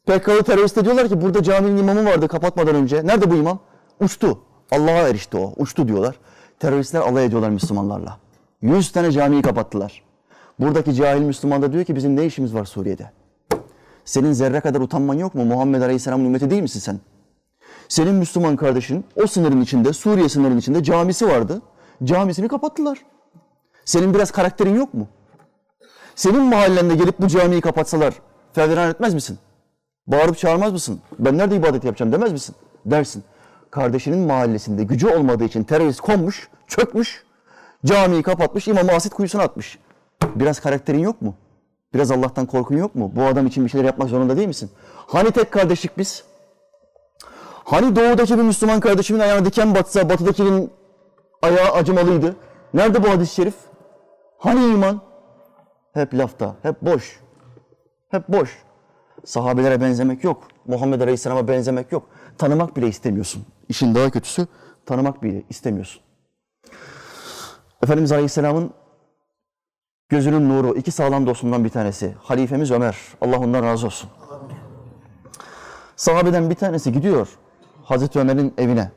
[0.06, 3.06] PKK'lı terörist diyorlar ki burada caminin imamı vardı kapatmadan önce.
[3.06, 3.58] Nerede bu imam?
[4.00, 4.38] Uçtu.
[4.70, 6.14] Allah'a erişti o, uçtu diyorlar.
[6.60, 8.29] Teröristler alay ediyorlar Müslümanlarla.
[8.62, 10.02] 100 tane camiyi kapattılar.
[10.58, 13.10] Buradaki cahil Müslüman da diyor ki bizim ne işimiz var Suriye'de?
[14.04, 15.44] Senin zerre kadar utanman yok mu?
[15.44, 17.00] Muhammed Aleyhisselam'ın ümmeti değil misin sen?
[17.88, 21.62] Senin Müslüman kardeşin o sınırın içinde, Suriye sınırının içinde camisi vardı.
[22.04, 22.98] Camisini kapattılar.
[23.84, 25.08] Senin biraz karakterin yok mu?
[26.14, 28.14] Senin mahallende gelip bu camiyi kapatsalar
[28.52, 29.38] fevran etmez misin?
[30.06, 31.00] Bağırıp çağırmaz mısın?
[31.18, 32.54] Ben nerede ibadet yapacağım demez misin?
[32.86, 33.24] Dersin.
[33.70, 37.24] Kardeşinin mahallesinde gücü olmadığı için terörist konmuş, çökmüş,
[37.86, 39.78] camiyi kapatmış, imamı asit kuyusuna atmış.
[40.34, 41.34] Biraz karakterin yok mu?
[41.94, 43.12] Biraz Allah'tan korkun yok mu?
[43.16, 44.70] Bu adam için bir şeyler yapmak zorunda değil misin?
[44.94, 46.24] Hani tek kardeşlik biz?
[47.64, 50.70] Hani doğudaki bir Müslüman kardeşimin ayağına diken batsa batıdakinin
[51.42, 52.36] ayağı acımalıydı?
[52.74, 53.54] Nerede bu hadis-i şerif?
[54.38, 55.00] Hani iman?
[55.94, 57.20] Hep lafta, hep boş.
[58.08, 58.58] Hep boş.
[59.24, 60.48] Sahabelere benzemek yok.
[60.66, 62.08] Muhammed Aleyhisselam'a benzemek yok.
[62.38, 63.44] Tanımak bile istemiyorsun.
[63.68, 64.46] İşin daha kötüsü
[64.86, 66.02] tanımak bile istemiyorsun.
[67.82, 68.70] Efendimiz Aleyhisselam'ın
[70.08, 72.14] gözünün nuru, iki sağlam dostundan bir tanesi.
[72.22, 72.96] Halifemiz Ömer.
[73.20, 74.10] Allah ondan razı olsun.
[75.96, 77.28] Sahabeden bir tanesi gidiyor
[77.84, 78.90] Hazreti Ömer'in evine.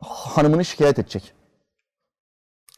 [0.00, 1.34] Hanımını şikayet edecek.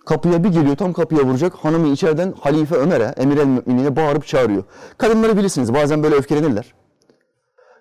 [0.07, 1.55] Kapıya bir geliyor, tam kapıya vuracak.
[1.55, 4.65] Hanımı içeriden Halife Ömer'e, Emir el Müminine bağırıp çağırıyor.
[4.99, 6.75] Kadınları bilirsiniz, bazen böyle öfkelenirler.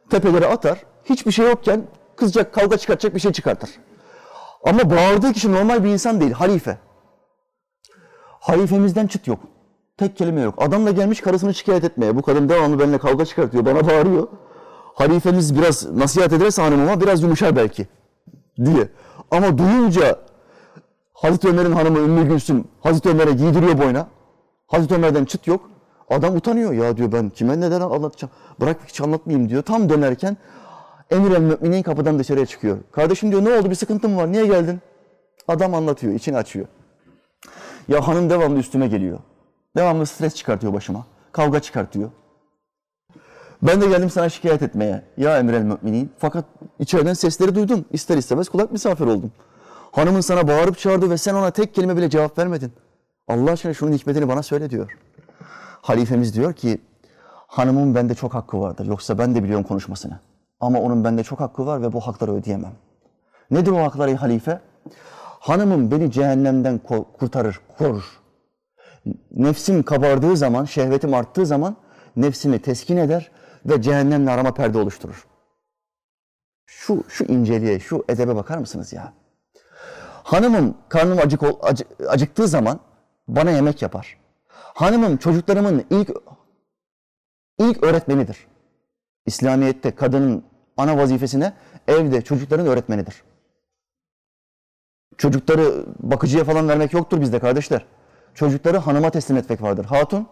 [0.10, 1.84] Tepelere atar, hiçbir şey yokken
[2.16, 3.70] kızacak, kavga çıkartacak bir şey çıkartır.
[4.64, 6.78] Ama bağırdığı kişi normal bir insan değil, halife.
[8.46, 9.40] Halifemizden çıt yok.
[9.98, 10.56] Tek kelime yok.
[10.58, 12.16] Adam da gelmiş karısını şikayet etmeye.
[12.16, 14.28] Bu kadın devamlı benimle kavga çıkartıyor, bana bağırıyor.
[14.94, 17.88] Halifemiz biraz nasihat ederse hanımıma biraz yumuşar belki
[18.66, 18.90] diye.
[19.32, 20.20] Ama duyunca
[21.14, 24.08] Hazreti Ömer'in hanımı Ümmü Gülsüm Hazreti Ömer'e giydiriyor boyna.
[24.68, 25.70] Hazreti Ömer'den çıt yok.
[26.10, 26.74] Adam utanıyor.
[26.74, 28.32] Ya diyor ben kime neden anlatacağım?
[28.62, 29.64] Bırak hiç anlatmayayım diyor.
[29.64, 30.38] Tam dönerken
[31.12, 32.78] Emir el Müminin kapıdan dışarıya çıkıyor.
[32.92, 34.80] Kardeşim diyor ne oldu bir sıkıntın var niye geldin?
[35.48, 36.66] Adam anlatıyor içini açıyor.
[37.88, 39.20] Ya hanım devamlı üstüme geliyor.
[39.78, 41.06] Devamlı stres çıkartıyor başıma.
[41.32, 42.10] Kavga çıkartıyor.
[43.62, 45.02] Ben de geldim sana şikayet etmeye.
[45.18, 46.12] Ya Emir el Müminin.
[46.18, 46.46] Fakat
[46.80, 47.86] içeriden sesleri duydum.
[47.92, 49.32] İster istemez kulak misafir oldum.
[49.92, 52.74] Hanımın sana bağırıp çağırdı ve sen ona tek kelime bile cevap vermedin.
[53.28, 54.98] Allah aşkına şunun hikmetini bana söyle diyor.
[55.82, 56.82] Halifemiz diyor ki
[57.48, 58.86] hanımın bende çok hakkı vardır.
[58.86, 60.20] Yoksa ben de biliyorum konuşmasını.
[60.60, 62.74] Ama onun bende çok hakkı var ve bu hakları ödeyemem.
[63.52, 64.60] Nedir o hakları halife?
[65.46, 66.78] Hanımım beni cehennemden
[67.20, 68.22] kurtarır, korur.
[69.32, 71.78] Nefsim kabardığı zaman, şehvetim arttığı zaman
[72.16, 73.32] nefsimi teskin eder
[73.66, 75.28] ve cehennemle arama perde oluşturur.
[76.66, 79.14] Şu, şu inceliğe, şu edebe bakar mısınız ya?
[80.24, 82.80] Hanımım karnım acık, acı, acıktığı zaman
[83.28, 84.18] bana yemek yapar.
[84.50, 86.10] Hanımım çocuklarımın ilk
[87.60, 88.48] ilk öğretmenidir.
[89.26, 90.44] İslamiyet'te kadının
[90.78, 91.54] ana vazifesine
[91.88, 93.24] evde çocukların öğretmenidir.
[95.18, 97.86] Çocukları bakıcıya falan vermek yoktur bizde kardeşler.
[98.34, 99.86] Çocukları hanıma teslim etmek vardır.
[99.86, 100.28] Hatun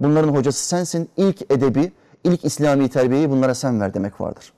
[0.00, 1.10] bunların hocası sensin.
[1.16, 1.92] İlk edebi,
[2.24, 4.52] ilk İslami terbiyeyi bunlara sen ver demek vardır.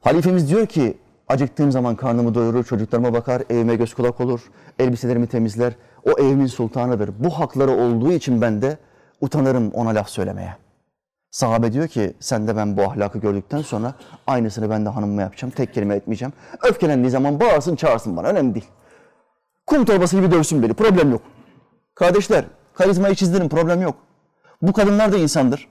[0.00, 4.40] Halifemiz diyor ki Acıktığım zaman karnımı doyurur, çocuklarıma bakar, evime göz kulak olur,
[4.78, 5.72] elbiselerimi temizler.
[6.04, 7.10] O evimin sultanıdır.
[7.18, 8.78] Bu hakları olduğu için ben de
[9.20, 10.56] utanırım ona laf söylemeye.
[11.30, 13.94] Sahabe diyor ki sen de ben bu ahlakı gördükten sonra
[14.26, 15.52] aynısını ben de hanımıma yapacağım.
[15.56, 16.32] Tek kelime etmeyeceğim.
[16.62, 18.66] Öfkelendiği zaman bağırsın çağırsın bana önemli değil.
[19.66, 21.22] Kum torbası gibi dövsün beni problem yok.
[21.94, 23.94] Kardeşler karizmayı çizdirin problem yok.
[24.62, 25.68] Bu kadınlar da insandır.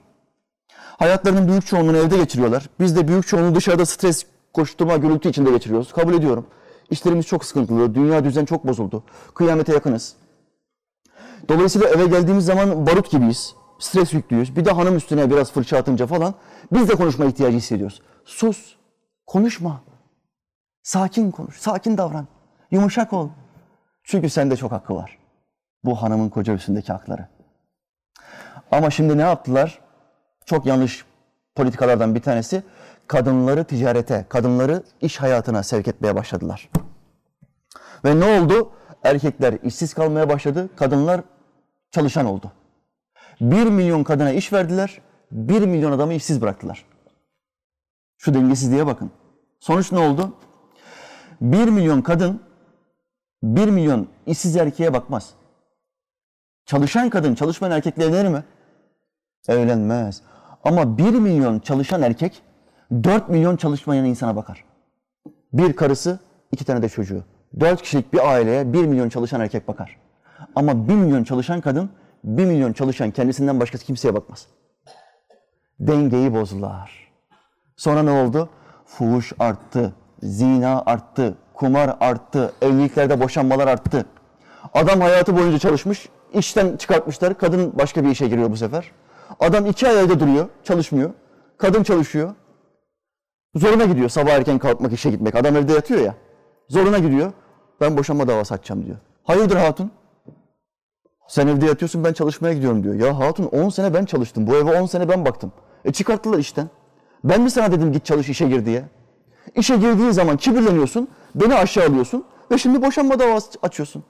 [0.98, 2.68] Hayatlarının büyük çoğunluğunu evde geçiriyorlar.
[2.80, 5.92] Biz de büyük çoğunluğu dışarıda stres, koşturma, gürültü içinde geçiriyoruz.
[5.92, 6.46] Kabul ediyorum.
[6.90, 9.04] İşlerimiz çok sıkıntılı, dünya düzen çok bozuldu.
[9.34, 10.14] Kıyamete yakınız.
[11.48, 13.54] Dolayısıyla eve geldiğimiz zaman barut gibiyiz.
[13.78, 14.56] Stres yüklüyüz.
[14.56, 16.34] Bir de hanım üstüne biraz fırça atınca falan
[16.72, 18.02] biz de konuşma ihtiyacı hissediyoruz.
[18.24, 18.76] Sus,
[19.26, 19.82] konuşma.
[20.82, 22.26] Sakin konuş, sakin davran.
[22.70, 23.28] Yumuşak ol.
[24.04, 25.18] Çünkü sende çok hakkı var.
[25.84, 27.28] Bu hanımın koca üstündeki hakları.
[28.72, 29.80] Ama şimdi ne yaptılar?
[30.44, 31.04] Çok yanlış
[31.54, 32.62] politikalardan bir tanesi
[33.06, 36.70] kadınları ticarete, kadınları iş hayatına sevk etmeye başladılar.
[38.04, 38.72] Ve ne oldu?
[39.02, 41.20] Erkekler işsiz kalmaya başladı, kadınlar
[41.90, 42.52] çalışan oldu.
[43.40, 46.84] Bir milyon kadına iş verdiler, bir milyon adamı işsiz bıraktılar.
[48.18, 49.10] Şu dengesizliğe bakın.
[49.60, 50.34] Sonuç ne oldu?
[51.40, 52.40] Bir milyon kadın,
[53.42, 55.30] bir milyon işsiz erkeğe bakmaz.
[56.64, 58.44] Çalışan kadın çalışmayan erkekle evlenir mi?
[59.48, 60.22] Evlenmez.
[60.64, 62.42] Ama bir milyon çalışan erkek
[62.92, 64.64] 4 milyon çalışmayan insana bakar.
[65.52, 66.18] Bir karısı,
[66.52, 67.24] iki tane de çocuğu.
[67.60, 69.96] 4 kişilik bir aileye 1 milyon çalışan erkek bakar.
[70.54, 71.90] Ama 1 milyon çalışan kadın,
[72.26, 74.46] 1 milyon çalışan kendisinden başkası kimseye bakmaz.
[75.80, 77.08] Dengeyi bozdular.
[77.76, 78.48] Sonra ne oldu?
[78.86, 84.06] Fuhuş arttı, zina arttı, kumar arttı, evliliklerde boşanmalar arttı.
[84.74, 88.90] Adam hayatı boyunca çalışmış, işten çıkartmışlar, kadın başka bir işe giriyor bu sefer.
[89.40, 91.10] Adam iki ay evde duruyor, çalışmıyor.
[91.58, 92.34] Kadın çalışıyor.
[93.54, 95.34] Zoruna gidiyor sabah erken kalkmak, işe gitmek.
[95.34, 96.14] Adam evde yatıyor ya.
[96.68, 97.32] Zoruna gidiyor.
[97.80, 98.96] Ben boşanma davası açacağım diyor.
[99.24, 99.90] Hayırdır hatun?
[101.28, 102.94] Sen evde yatıyorsun ben çalışmaya gidiyorum diyor.
[102.94, 104.46] Ya hatun 10 sene ben çalıştım.
[104.46, 105.52] Bu eve 10 sene ben baktım.
[105.84, 106.68] E çıkarttılar işten.
[107.24, 108.84] Ben mi sana dedim git çalış işe gir diye?
[109.54, 114.04] İşe girdiğin zaman kibirleniyorsun, beni aşağılıyorsun ve şimdi boşanma davası açıyorsun.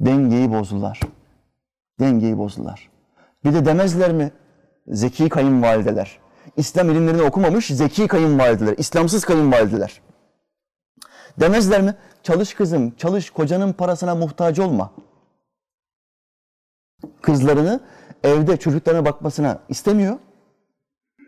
[0.00, 1.00] Dengeyi bozdular.
[2.00, 2.90] Dengeyi bozdular.
[3.44, 4.32] Bir de demezler mi?
[4.86, 6.18] Zeki kayınvalideler.
[6.56, 10.00] İslam ilimlerini okumamış zeki kayınvalideler, İslamsız kayınvalideler.
[11.40, 11.94] Demezler mi?
[12.22, 14.90] Çalış kızım, çalış kocanın parasına muhtaç olma.
[17.22, 17.80] Kızlarını
[18.24, 20.18] evde çocuklarına bakmasına istemiyor.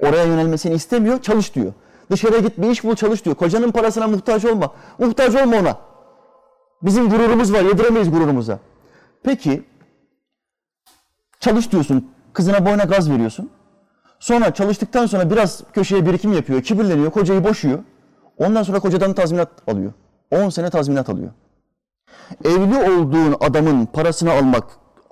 [0.00, 1.72] Oraya yönelmesini istemiyor, çalış diyor.
[2.10, 3.36] Dışarıya git bir iş bul çalış diyor.
[3.36, 4.74] Kocanın parasına muhtaç olma.
[4.98, 5.78] Muhtaç olma ona.
[6.82, 8.58] Bizim gururumuz var, yediremeyiz gururumuza.
[9.22, 9.62] Peki,
[11.40, 13.50] çalış diyorsun, kızına boyuna gaz veriyorsun.
[14.20, 17.78] Sonra çalıştıktan sonra biraz köşeye birikim yapıyor, kibirleniyor, kocayı boşuyor.
[18.38, 19.92] Ondan sonra kocadan tazminat alıyor.
[20.30, 21.30] 10 sene tazminat alıyor.
[22.44, 24.64] Evli olduğun adamın parasını almak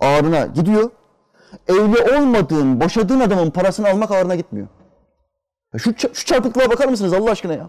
[0.04, 0.90] ağrına gidiyor.
[1.68, 4.68] Evli olmadığın, boşadığın adamın parasını almak ağrına gitmiyor.
[5.76, 7.68] Şu, şu çarpıklığa bakar mısınız Allah aşkına ya?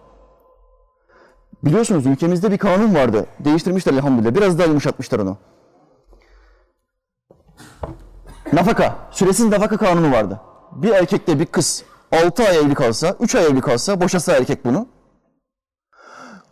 [1.64, 3.26] Biliyorsunuz ülkemizde bir kanun vardı.
[3.40, 4.34] Değiştirmişler elhamdülillah.
[4.34, 5.36] Biraz daha yumuşatmışlar onu.
[8.52, 8.96] Nafaka.
[9.10, 10.40] Süresiz nafaka kanunu vardı.
[10.72, 14.86] Bir erkekle bir kız 6 ay evli kalsa, 3 ay evli kalsa, boşasa erkek bunu.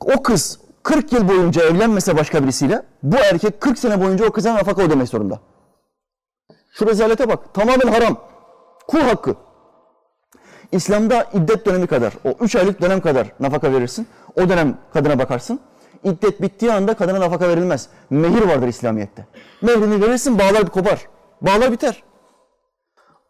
[0.00, 4.54] O kız 40 yıl boyunca evlenmese başka birisiyle, bu erkek 40 sene boyunca o kıza
[4.54, 5.40] nafaka ödemek zorunda.
[6.74, 7.54] Şu rezalete bak.
[7.54, 8.16] Tamamen haram.
[8.88, 9.34] Kul hakkı.
[10.72, 14.06] İslam'da iddet dönemi kadar, o 3 aylık dönem kadar nafaka verirsin.
[14.36, 15.60] O dönem kadına bakarsın.
[16.04, 17.88] İddet bittiği anda kadına nafaka verilmez.
[18.10, 19.26] Mehir vardır İslamiyet'te.
[19.62, 21.08] Mehrini verirsin bağlar kopar.
[21.40, 22.02] Bağlar biter.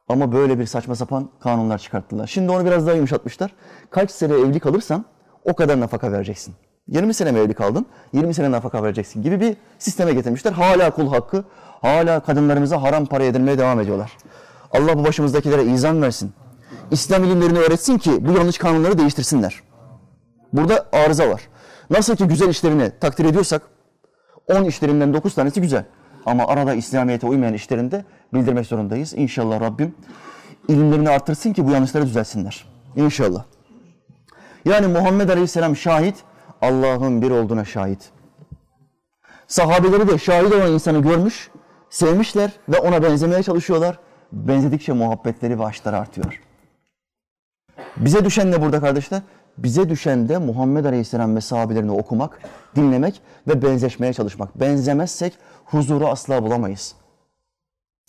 [0.09, 2.27] Ama böyle bir saçma sapan kanunlar çıkarttılar.
[2.27, 3.55] Şimdi onu biraz daha yumuşatmışlar.
[3.91, 5.05] Kaç sene evli kalırsan
[5.45, 6.55] o kadar nafaka vereceksin.
[6.88, 7.87] 20 sene mi evli kaldın?
[8.12, 10.53] 20 sene nafaka vereceksin gibi bir sisteme getirmişler.
[10.53, 11.44] Hala kul hakkı,
[11.81, 14.12] hala kadınlarımıza haram para yedirmeye devam ediyorlar.
[14.73, 16.33] Allah bu başımızdakilere izan versin.
[16.90, 19.62] İslam ilimlerini öğretsin ki bu yanlış kanunları değiştirsinler.
[20.53, 21.42] Burada arıza var.
[21.90, 23.62] Nasıl ki güzel işlerini takdir ediyorsak
[24.49, 25.85] 10 işlerinden 9 tanesi güzel.
[26.27, 29.14] Ama arada İslamiyet'e uymayan işlerinde bildirmek zorundayız.
[29.14, 29.94] İnşallah Rabbim
[30.68, 32.64] ilimlerini artırsın ki bu yanlışları düzelsinler.
[32.97, 33.44] İnşallah.
[34.64, 36.16] Yani Muhammed Aleyhisselam şahit,
[36.64, 38.11] Allah'ın bir olduğuna şahit.
[39.46, 41.50] Sahabeleri de şahit olan insanı görmüş,
[41.90, 43.98] sevmişler ve ona benzemeye çalışıyorlar.
[44.33, 46.40] Benzedikçe muhabbetleri ve aşkları artıyor.
[47.96, 49.22] Bize düşen ne burada kardeşler?
[49.59, 52.40] Bize düşen de Muhammed Aleyhisselam ve sahabelerini okumak,
[52.77, 54.61] dinlemek ve benzeşmeye çalışmak.
[54.61, 56.94] Benzemezsek huzuru asla bulamayız.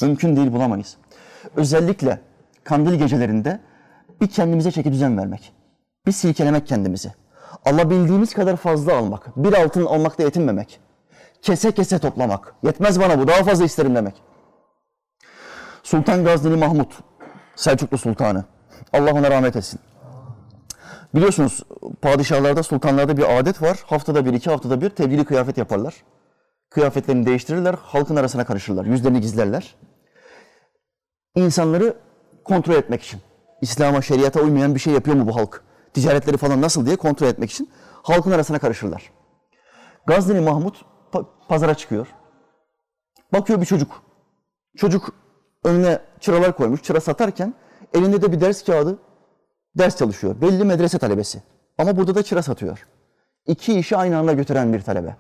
[0.01, 0.97] Mümkün değil bulamayız.
[1.55, 2.19] Özellikle
[2.63, 3.59] kandil gecelerinde
[4.21, 5.53] bir kendimize çeki düzen vermek.
[6.07, 7.13] Bir silkelemek kendimizi.
[7.65, 9.37] Alabildiğimiz kadar fazla almak.
[9.37, 10.79] Bir altın almakta yetinmemek.
[11.41, 12.55] Kese kese toplamak.
[12.63, 14.21] Yetmez bana bu daha fazla isterim demek.
[15.83, 16.93] Sultan Gazneli Mahmut,
[17.55, 18.43] Selçuklu Sultanı.
[18.93, 19.79] Allah ona rahmet etsin.
[21.15, 21.63] Biliyorsunuz
[22.01, 23.83] padişahlarda, sultanlarda bir adet var.
[23.85, 25.95] Haftada bir, iki haftada bir tebdili kıyafet yaparlar.
[26.69, 29.75] Kıyafetlerini değiştirirler, halkın arasına karışırlar, yüzlerini gizlerler.
[31.35, 31.93] İnsanları
[32.43, 33.21] kontrol etmek için.
[33.61, 35.63] İslam'a, şeriata uymayan bir şey yapıyor mu bu halk?
[35.95, 37.69] Ticaretleri falan nasıl diye kontrol etmek için
[38.03, 39.11] halkın arasına karışırlar.
[40.07, 42.07] Gazneli Mahmut pa- pazara çıkıyor.
[43.33, 44.03] Bakıyor bir çocuk.
[44.77, 45.13] Çocuk
[45.63, 46.83] önüne çıralar koymuş.
[46.83, 47.53] Çıra satarken
[47.93, 48.99] elinde de bir ders kağıdı
[49.77, 50.41] ders çalışıyor.
[50.41, 51.43] Belli medrese talebesi.
[51.77, 52.87] Ama burada da çıra satıyor.
[53.47, 55.15] İki işi aynı anda götüren bir talebe.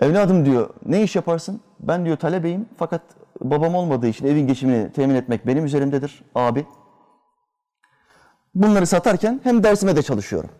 [0.00, 1.60] Evladım diyor, ne iş yaparsın?
[1.80, 3.02] Ben diyor talebeyim fakat
[3.40, 6.66] babam olmadığı için evin geçimini temin etmek benim üzerimdedir abi.
[8.54, 10.50] Bunları satarken hem dersime de çalışıyorum.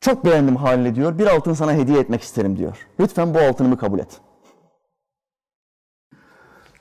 [0.00, 1.18] Çok beğendim halini diyor.
[1.18, 2.88] Bir altın sana hediye etmek isterim diyor.
[3.00, 4.20] Lütfen bu altınımı kabul et.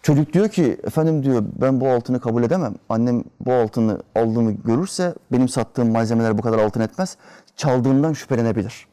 [0.02, 2.76] Çocuk diyor ki efendim diyor ben bu altını kabul edemem.
[2.90, 7.18] Annem bu altını aldığımı görürse benim sattığım malzemeler bu kadar altın etmez.
[7.56, 8.88] Çaldığımdan şüphelenebilir.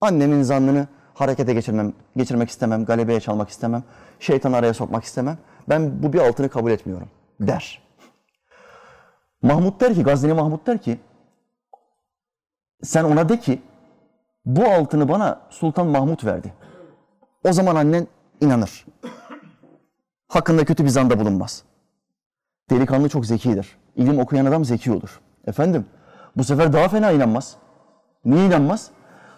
[0.00, 3.82] Annemin zannını harekete geçirmem, geçirmek istemem, galebeye çalmak istemem,
[4.20, 5.38] şeytanı araya sokmak istemem.
[5.68, 7.08] Ben bu bir altını kabul etmiyorum
[7.40, 7.87] der.
[9.42, 11.00] Mahmut der ki, Gazneli Mahmut der ki,
[12.82, 13.62] sen ona de ki,
[14.44, 16.54] bu altını bana Sultan Mahmut verdi.
[17.44, 18.06] O zaman annen
[18.40, 18.86] inanır.
[20.28, 21.62] Hakkında kötü bir zanda bulunmaz.
[22.70, 23.76] Delikanlı çok zekidir.
[23.96, 25.20] İlim okuyan adam zeki olur.
[25.46, 25.86] Efendim,
[26.36, 27.56] bu sefer daha fena inanmaz.
[28.24, 28.90] Niye inanmaz?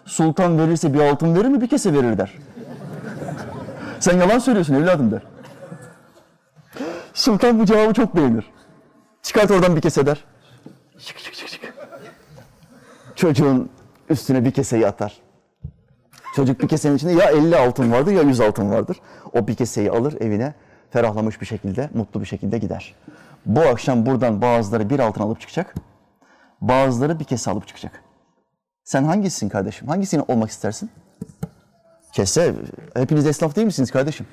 [0.05, 2.37] Sultan verirse bir altın verir mi bir kese verir der.
[3.99, 5.21] Sen yalan söylüyorsun evladım der.
[7.13, 8.51] Sultan bu cevabı çok beğenir.
[9.23, 10.23] Çıkart oradan bir kese der.
[10.97, 11.73] Şık şık şık şık.
[13.15, 13.69] Çocuğun
[14.09, 15.21] üstüne bir keseyi atar.
[16.35, 18.97] Çocuk bir kesenin içinde ya 50 altın vardır ya 100 altın vardır.
[19.33, 20.53] O bir keseyi alır evine
[20.89, 22.95] ferahlamış bir şekilde, mutlu bir şekilde gider.
[23.45, 25.75] Bu akşam buradan bazıları bir altın alıp çıkacak.
[26.61, 28.03] Bazıları bir kese alıp çıkacak.
[28.83, 29.87] Sen hangisisin kardeşim?
[29.87, 30.89] Hangisini olmak istersin?
[32.13, 32.55] Kese.
[32.93, 34.27] Hepiniz esnaf değil misiniz kardeşim?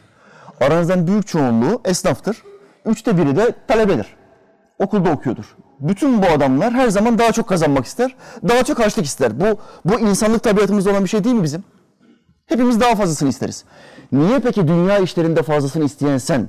[0.61, 2.43] Aranızdan büyük çoğunluğu esnaftır.
[2.87, 4.17] Üçte biri de talebedir.
[4.79, 5.57] Okulda okuyordur.
[5.81, 8.17] Bütün bu adamlar her zaman daha çok kazanmak ister.
[8.49, 9.41] Daha çok harçlık ister.
[9.41, 11.65] Bu, bu insanlık tabiatımızda olan bir şey değil mi bizim?
[12.47, 13.65] Hepimiz daha fazlasını isteriz.
[14.13, 16.49] Niye peki dünya işlerinde fazlasını isteyen sen,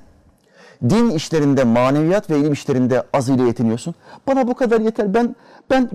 [0.89, 3.95] din işlerinde, maneviyat ve ilim işlerinde azıyla yetiniyorsun?
[4.27, 5.13] Bana bu kadar yeter.
[5.13, 5.35] Ben
[5.69, 5.89] ben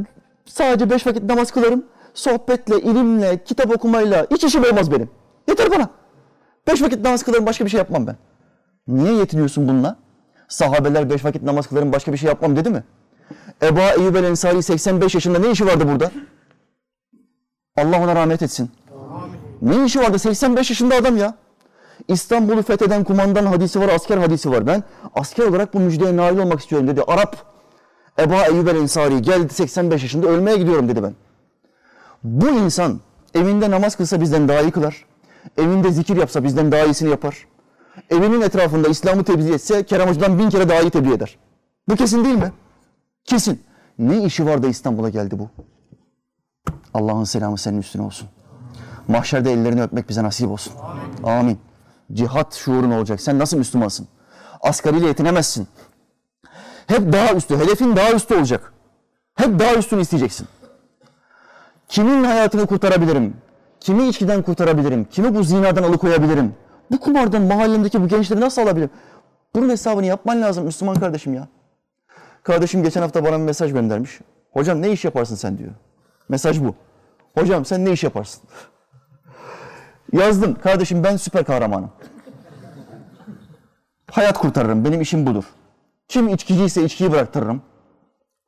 [0.47, 1.85] sadece beş vakit namaz kılarım.
[2.15, 5.11] Sohbetle, ilimle, kitap okumayla hiç işim olmaz benim.
[5.49, 5.89] Yeter bana.
[6.67, 8.17] Beş vakit namaz kılarım, başka bir şey yapmam ben.
[8.89, 9.97] Niye yetiniyorsun bununla?
[10.55, 12.85] Sahabeler beş vakit namaz kılarım, başka bir şey yapmam dedi mi?
[13.63, 16.11] Ebu Eyyub el Ensari 85 yaşında ne işi vardı burada?
[17.77, 18.71] Allah ona rahmet etsin.
[19.63, 20.19] Ne işi vardı?
[20.19, 21.35] 85 yaşında adam ya.
[22.09, 24.67] İstanbul'u fetheden kumandan hadisi var, asker hadisi var.
[24.67, 24.83] Ben
[25.15, 27.03] asker olarak bu müjdeye nail olmak istiyorum dedi.
[27.07, 27.37] Arap
[28.19, 31.15] Ebu Eyyub el Ensari geldi 85 yaşında ölmeye gidiyorum dedi ben.
[32.25, 33.01] Bu insan
[33.35, 35.05] evinde namaz kılsa bizden daha iyi kılar.
[35.59, 37.47] Evinde zikir yapsa bizden daha iyisini yapar.
[38.11, 41.39] Evinin etrafında İslam'ı tebliğ etse Kerem Hoca'dan bin kere daha iyi tebliğ eder.
[41.89, 42.53] Bu kesin değil mi?
[43.25, 43.63] Kesin.
[43.99, 45.51] Ne işi var da İstanbul'a geldi bu?
[46.95, 48.29] Allah'ın selamı senin üstüne olsun.
[49.09, 50.73] Mahşerde ellerini öpmek bize nasip olsun.
[50.83, 51.39] Amin.
[51.39, 51.59] Amin.
[52.13, 53.21] Cihat şuurun olacak.
[53.21, 54.09] Sen nasıl Müslümansın?
[54.61, 55.69] Asgariyle yetinemezsin.
[56.87, 58.73] Hep daha üstü, hedefin daha üstü olacak.
[59.35, 60.49] Hep daha üstünü isteyeceksin.
[61.89, 63.37] Kimin hayatını kurtarabilirim?
[63.81, 65.05] Kimi içkiden kurtarabilirim?
[65.05, 66.55] Kimi bu zinadan alıkoyabilirim?
[66.91, 68.91] Bu kumardan mahallemdeki bu gençleri nasıl alabilirim?
[69.55, 71.49] Bunun hesabını yapman lazım Müslüman kardeşim ya.
[72.43, 74.21] Kardeşim geçen hafta bana bir mesaj göndermiş.
[74.53, 75.71] Hocam ne iş yaparsın sen diyor.
[76.29, 76.75] Mesaj bu.
[77.35, 78.43] Hocam sen ne iş yaparsın?
[80.13, 80.55] Yazdım.
[80.55, 81.91] Kardeşim ben süper kahramanım.
[84.11, 84.85] Hayat kurtarırım.
[84.85, 85.45] Benim işim budur.
[86.09, 87.63] Kim içkiciyse içkiyi bıraktırırım.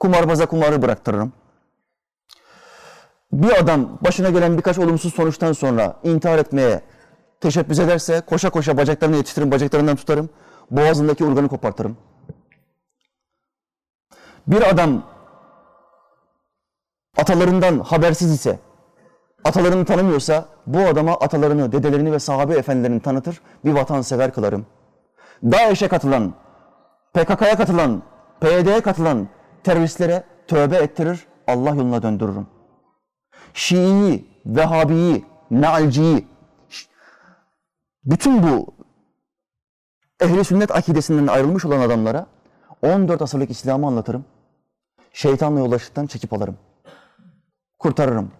[0.01, 1.33] Kumarbaza kumarı bıraktırırım.
[3.33, 6.81] Bir adam başına gelen birkaç olumsuz sonuçtan sonra intihar etmeye
[7.41, 10.31] teşebbüs ederse koşa koşa bacaklarını yetiştiririm, bacaklarından tutarım.
[10.71, 11.97] Boğazındaki organı kopartırım.
[14.47, 15.03] Bir adam
[17.17, 18.59] atalarından habersiz ise,
[19.45, 24.67] atalarını tanımıyorsa bu adama atalarını, dedelerini ve sahabe efendilerini tanıtır, bir vatansever kılarım.
[25.43, 26.35] DAEŞ'e katılan,
[27.15, 28.03] PKK'ya katılan,
[28.41, 29.29] PYD'ye katılan
[29.65, 32.47] teröristlere tövbe ettirir, Allah yoluna döndürürüm.
[33.55, 36.27] Şii'yi, Vehhabi'yi, Mealci'yi,
[38.07, 38.75] bütün bu
[40.21, 42.27] ehli sünnet akidesinden ayrılmış olan adamlara
[42.83, 44.25] 14 asırlık İslam'ı anlatırım.
[45.13, 46.59] Şeytanla yoldaşlıktan çekip alırım.
[47.79, 48.33] kurtarırım.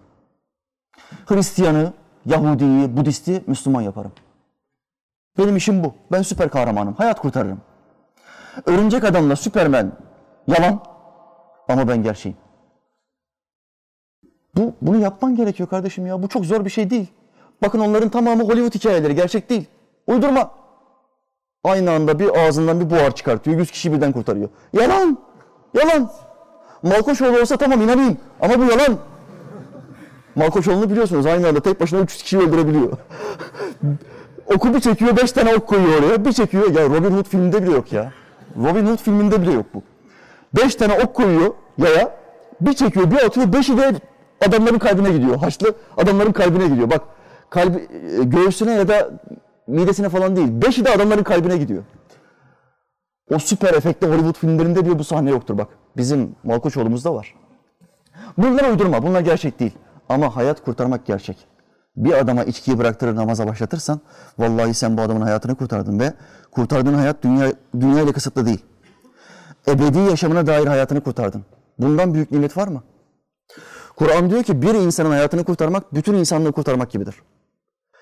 [1.27, 1.93] Hristiyanı,
[2.27, 4.13] Yahudiyi, Budisti Müslüman yaparım.
[5.39, 5.95] Benim işim bu.
[6.13, 6.95] Ben süper kahramanım.
[6.95, 7.61] Hayat kurtarırım.
[8.67, 9.93] Örümcek adamla Süpermen
[10.47, 10.83] yalan
[11.69, 12.39] ama ben gerçeğim.
[14.57, 16.23] Bu, bunu yapman gerekiyor kardeşim ya.
[16.23, 17.13] Bu çok zor bir şey değil.
[17.63, 19.15] Bakın onların tamamı Hollywood hikayeleri.
[19.15, 19.65] Gerçek değil.
[20.07, 20.51] Uydurma.
[21.65, 23.59] Aynı anda bir ağzından bir buhar çıkartıyor.
[23.59, 24.49] Yüz kişi birden kurtarıyor.
[24.73, 25.19] Yalan.
[25.75, 26.11] Yalan.
[26.83, 28.19] Malkoçoğlu olsa tamam inanayım.
[28.41, 28.99] Ama bu yalan.
[30.35, 31.27] Malkoçoğlu'nu biliyorsunuz.
[31.27, 32.93] Aynı anda tek başına 300 kişiyi öldürebiliyor.
[34.47, 36.25] Oku bir çekiyor, beş tane ok koyuyor oraya.
[36.25, 36.71] Bir çekiyor.
[36.75, 38.13] Ya Robin Hood filminde bile yok ya.
[38.57, 39.83] Robin Hood filminde bile yok bu.
[40.57, 42.17] Beş tane ok koyuyor yaya.
[42.61, 43.53] Bir çekiyor, bir atıyor.
[43.53, 43.95] Beşi de
[44.47, 45.37] adamların kalbine gidiyor.
[45.37, 46.91] Haçlı adamların kalbine gidiyor.
[46.91, 47.01] Bak
[47.51, 47.89] kalbi,
[48.21, 49.11] e, göğsüne ya da
[49.67, 50.49] midesine falan değil.
[50.51, 51.83] Beşi de adamların kalbine gidiyor.
[53.35, 55.69] O süper efektli Hollywood filmlerinde diyor bu sahne yoktur bak.
[55.97, 57.35] Bizim Malkoçoğlu'muzda var.
[58.39, 59.73] Bunlar uydurma, bunlar gerçek değil.
[60.09, 61.37] Ama hayat kurtarmak gerçek.
[61.97, 64.01] Bir adama içkiyi bıraktırır namaza başlatırsan
[64.39, 66.13] vallahi sen bu adamın hayatını kurtardın ve
[66.51, 68.65] kurtardığın hayat dünya, dünya ile kısıtlı değil.
[69.69, 71.45] Ebedi yaşamına dair hayatını kurtardın.
[71.79, 72.83] Bundan büyük nimet var mı?
[73.97, 77.15] Kur'an diyor ki bir insanın hayatını kurtarmak bütün insanlığı kurtarmak gibidir.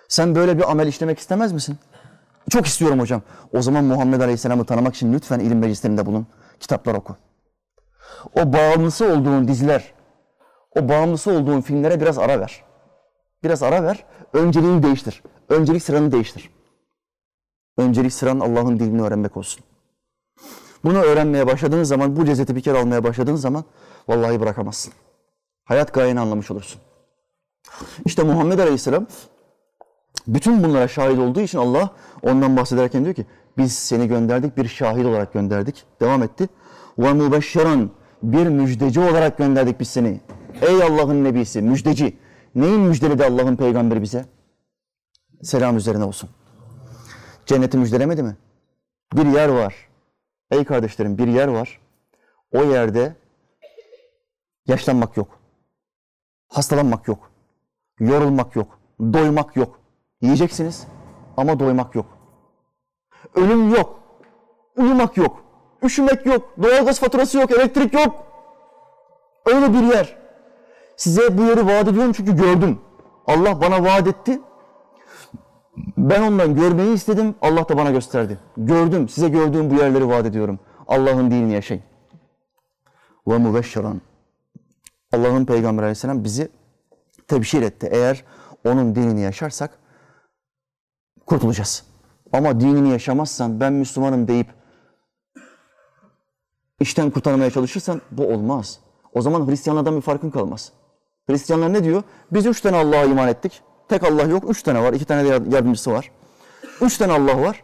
[0.09, 1.79] Sen böyle bir amel işlemek istemez misin?
[2.51, 3.23] Çok istiyorum hocam.
[3.53, 6.27] O zaman Muhammed Aleyhisselam'ı tanımak için lütfen ilim meclislerinde bulun.
[6.61, 7.17] Kitaplar oku.
[8.35, 9.93] O bağımlısı olduğun diziler,
[10.77, 12.65] o bağımlısı olduğun filmlere biraz ara ver.
[13.45, 14.05] Biraz ara ver.
[14.33, 15.23] Önceliğini değiştir.
[15.49, 16.51] Öncelik sıranı değiştir.
[17.77, 19.65] Öncelik sıran Allah'ın dilini öğrenmek olsun.
[20.85, 23.65] Bunu öğrenmeye başladığınız zaman, bu cezeti bir kere almaya başladığınız zaman
[24.09, 24.93] vallahi bırakamazsın.
[25.65, 26.81] Hayat gayeni anlamış olursun.
[28.05, 29.07] İşte Muhammed Aleyhisselam
[30.27, 31.91] bütün bunlara şahit olduğu için Allah
[32.23, 33.27] ondan bahsederken diyor ki
[33.59, 35.85] biz seni gönderdik bir şahit olarak gönderdik.
[36.01, 36.49] Devam etti.
[36.99, 37.91] Ve mubeşşeran
[38.23, 40.21] bir müjdeci olarak gönderdik biz seni.
[40.63, 42.19] Ey Allah'ın nebisi, müjdeci.
[42.55, 44.25] Neyin müjdeledi Allah'ın peygamberi bize?
[45.43, 46.31] Selam üzerine olsun.
[47.47, 48.37] Cenneti müjdelemedi mi?
[49.15, 49.75] Bir yer var.
[50.51, 51.81] Ey kardeşlerim bir yer var.
[52.53, 53.17] O yerde
[54.67, 55.39] yaşlanmak yok.
[56.49, 57.31] Hastalanmak yok.
[58.01, 58.79] Yorulmak yok.
[59.01, 59.84] Doymak yok.
[60.25, 60.87] Yiyeceksiniz
[61.37, 62.07] ama doymak yok.
[63.35, 64.01] Ölüm yok.
[64.77, 65.45] Uyumak yok.
[65.83, 66.51] Üşümek yok.
[66.63, 67.51] Doğalgaz faturası yok.
[67.51, 68.15] Elektrik yok.
[69.47, 70.17] Öyle bir yer.
[70.97, 72.81] Size bu yeri vaat ediyorum çünkü gördüm.
[73.27, 74.41] Allah bana vaat etti.
[75.99, 77.35] Ben ondan görmeyi istedim.
[77.43, 78.39] Allah da bana gösterdi.
[78.57, 79.09] Gördüm.
[79.09, 80.59] Size gördüğüm bu yerleri vaat ediyorum.
[80.89, 81.83] Allah'ın dinini yaşayın.
[83.29, 84.01] Ve mübeşşeran.
[85.13, 86.49] Allah'ın Peygamber Aleyhisselam bizi
[87.29, 87.89] tebşir etti.
[87.93, 88.25] Eğer
[88.65, 89.84] onun dinini yaşarsak
[91.27, 91.85] kurtulacağız.
[92.33, 94.47] Ama dinini yaşamazsan ben Müslümanım deyip
[96.81, 98.81] işten kurtarmaya çalışırsan bu olmaz.
[99.13, 100.73] O zaman Hristiyanlardan bir farkın kalmaz.
[101.27, 102.03] Hristiyanlar ne diyor?
[102.33, 103.63] Biz üç tane Allah'a iman ettik.
[103.89, 104.93] Tek Allah yok, üç tane var.
[104.93, 106.11] iki tane de yardımcısı var.
[106.81, 107.63] Üç tane Allah var.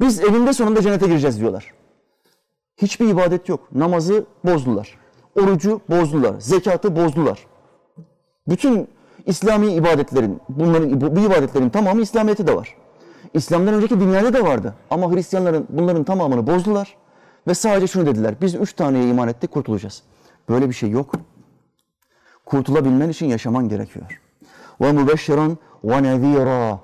[0.00, 1.74] Biz elinde sonunda cennete gireceğiz diyorlar.
[2.76, 3.68] Hiçbir ibadet yok.
[3.72, 4.98] Namazı bozdular.
[5.40, 6.34] Orucu bozdular.
[6.40, 7.46] Zekatı bozdular.
[8.48, 8.88] Bütün
[9.26, 12.76] İslami ibadetlerin, bunların bu ibadetlerin tamamı İslamiyet'te de var.
[13.34, 14.74] İslam'dan önceki dünyada da vardı.
[14.90, 16.96] Ama Hristiyanların bunların tamamını bozdular
[17.48, 18.34] ve sadece şunu dediler.
[18.40, 20.02] Biz üç taneye iman ettik, kurtulacağız.
[20.48, 21.14] Böyle bir şey yok.
[22.46, 24.20] Kurtulabilmen için yaşaman gerekiyor.
[24.80, 26.80] Ve mübeşşiran ve nezira.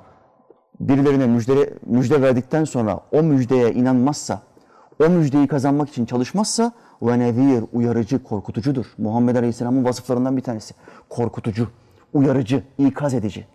[0.80, 4.42] Birilerine müjde, müjde verdikten sonra o müjdeye inanmazsa,
[5.04, 6.72] o müjdeyi kazanmak için çalışmazsa
[7.02, 8.86] ve nezir, uyarıcı, korkutucudur.
[8.98, 10.74] Muhammed Aleyhisselam'ın vasıflarından bir tanesi.
[11.08, 11.68] Korkutucu,
[12.12, 13.46] uyarıcı, ikaz edici.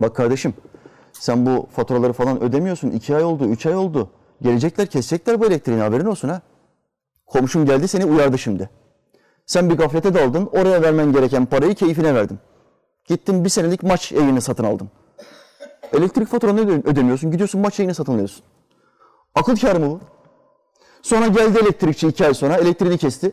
[0.00, 0.54] Bak kardeşim,
[1.18, 2.90] sen bu faturaları falan ödemiyorsun.
[2.90, 4.10] İki ay oldu, üç ay oldu.
[4.42, 6.40] Gelecekler, kesecekler bu elektriğini haberin olsun ha.
[7.26, 8.70] Komşun geldi seni uyardı şimdi.
[9.46, 12.38] Sen bir gaflete daldın, oraya vermen gereken parayı keyfine verdin.
[13.04, 14.90] Gittin bir senelik maç evini satın aldın.
[15.92, 18.44] Elektrik faturanı ödemiyorsun, gidiyorsun maç evini satın alıyorsun.
[19.34, 20.00] Akıl kârı mı bu?
[21.02, 23.32] Sonra geldi elektrikçi iki ay sonra, elektriğini kesti.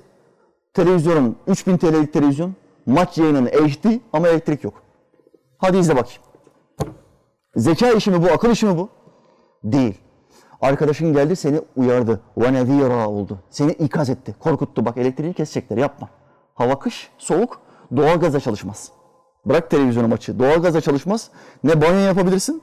[0.73, 2.55] Televizyonun 3000 TL'lik televizyon,
[2.85, 4.73] maç yayının HD ama elektrik yok.
[5.57, 6.21] Hadi izle bakayım.
[7.56, 8.88] Zeka işi mi bu, akıl işi mi bu?
[9.64, 9.98] Değil.
[10.60, 12.20] Arkadaşın geldi seni uyardı.
[12.36, 13.38] وَنَذ۪يرًا oldu.
[13.50, 14.84] Seni ikaz etti, korkuttu.
[14.84, 16.08] Bak elektriği kesecekler, yapma.
[16.54, 17.60] Hava kış, soğuk,
[17.96, 18.92] doğalgazla çalışmaz.
[19.46, 21.30] Bırak televizyonu maçı, doğalgazla çalışmaz.
[21.64, 22.62] Ne banyo yapabilirsin,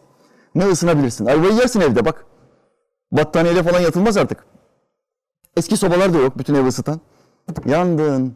[0.56, 1.26] ne ısınabilirsin.
[1.26, 2.26] Ayvayı yersin evde bak.
[3.12, 4.46] Battaniyeyle falan yatılmaz artık.
[5.58, 7.02] Eski sobalar da yok bütün evi ısıtan.
[7.66, 8.36] Yandın.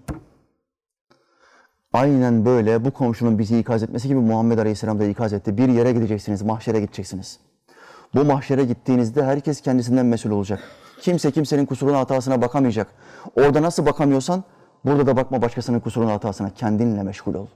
[1.92, 5.58] Aynen böyle bu komşunun bizi ikaz etmesi gibi Muhammed Aleyhisselam da ikaz etti.
[5.58, 7.38] Bir yere gideceksiniz, mahşere gideceksiniz.
[8.14, 10.60] Bu mahşere gittiğinizde herkes kendisinden mesul olacak.
[11.00, 12.86] Kimse kimsenin kusuruna hatasına bakamayacak.
[13.36, 14.44] Orada nasıl bakamıyorsan
[14.84, 16.50] Burada da bakma başkasının kusuruna hatasına.
[16.54, 17.46] Kendinle meşgul ol.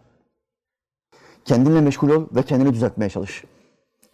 [1.45, 3.45] Kendinle meşgul ol ve kendini düzeltmeye çalış.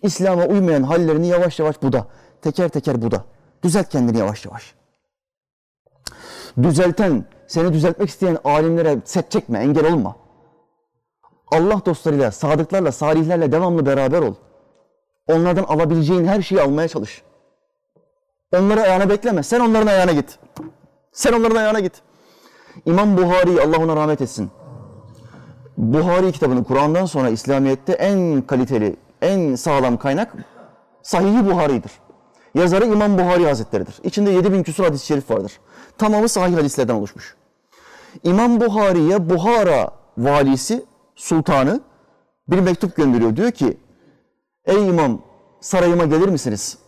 [0.02, 2.06] İslam'a uymayan hallerini yavaş yavaş buda.
[2.42, 3.24] Teker teker buda.
[3.62, 4.74] Düzelt kendini yavaş yavaş.
[6.62, 10.16] Düzelten, seni düzeltmek isteyen alimlere set çekme, engel olma.
[11.52, 14.34] Allah dostlarıyla, sadıklarla, salihlerle devamlı beraber ol.
[15.28, 17.22] Onlardan alabileceğin her şeyi almaya çalış.
[18.56, 19.42] Onları ayağına bekleme.
[19.42, 20.38] Sen onların ayağına git.
[21.12, 22.02] Sen onların ayağına git.
[22.86, 24.50] İmam Buhari, Allah ona rahmet etsin.
[25.76, 30.34] Buhari kitabını Kur'an'dan sonra İslamiyet'te en kaliteli, en sağlam kaynak
[31.02, 31.92] Sahih-i Buhari'dir.
[32.54, 33.94] Yazarı İmam Buhari Hazretleri'dir.
[34.04, 35.52] İçinde 7000 küsur hadis-i şerif vardır.
[35.98, 37.36] Tamamı sahih hadislerden oluşmuş.
[38.24, 40.84] İmam Buhari'ye Buhara valisi,
[41.16, 41.80] sultanı
[42.48, 43.36] bir mektup gönderiyor.
[43.36, 43.76] Diyor ki,
[44.64, 45.22] ey imam
[45.60, 46.78] sarayıma gelir misiniz?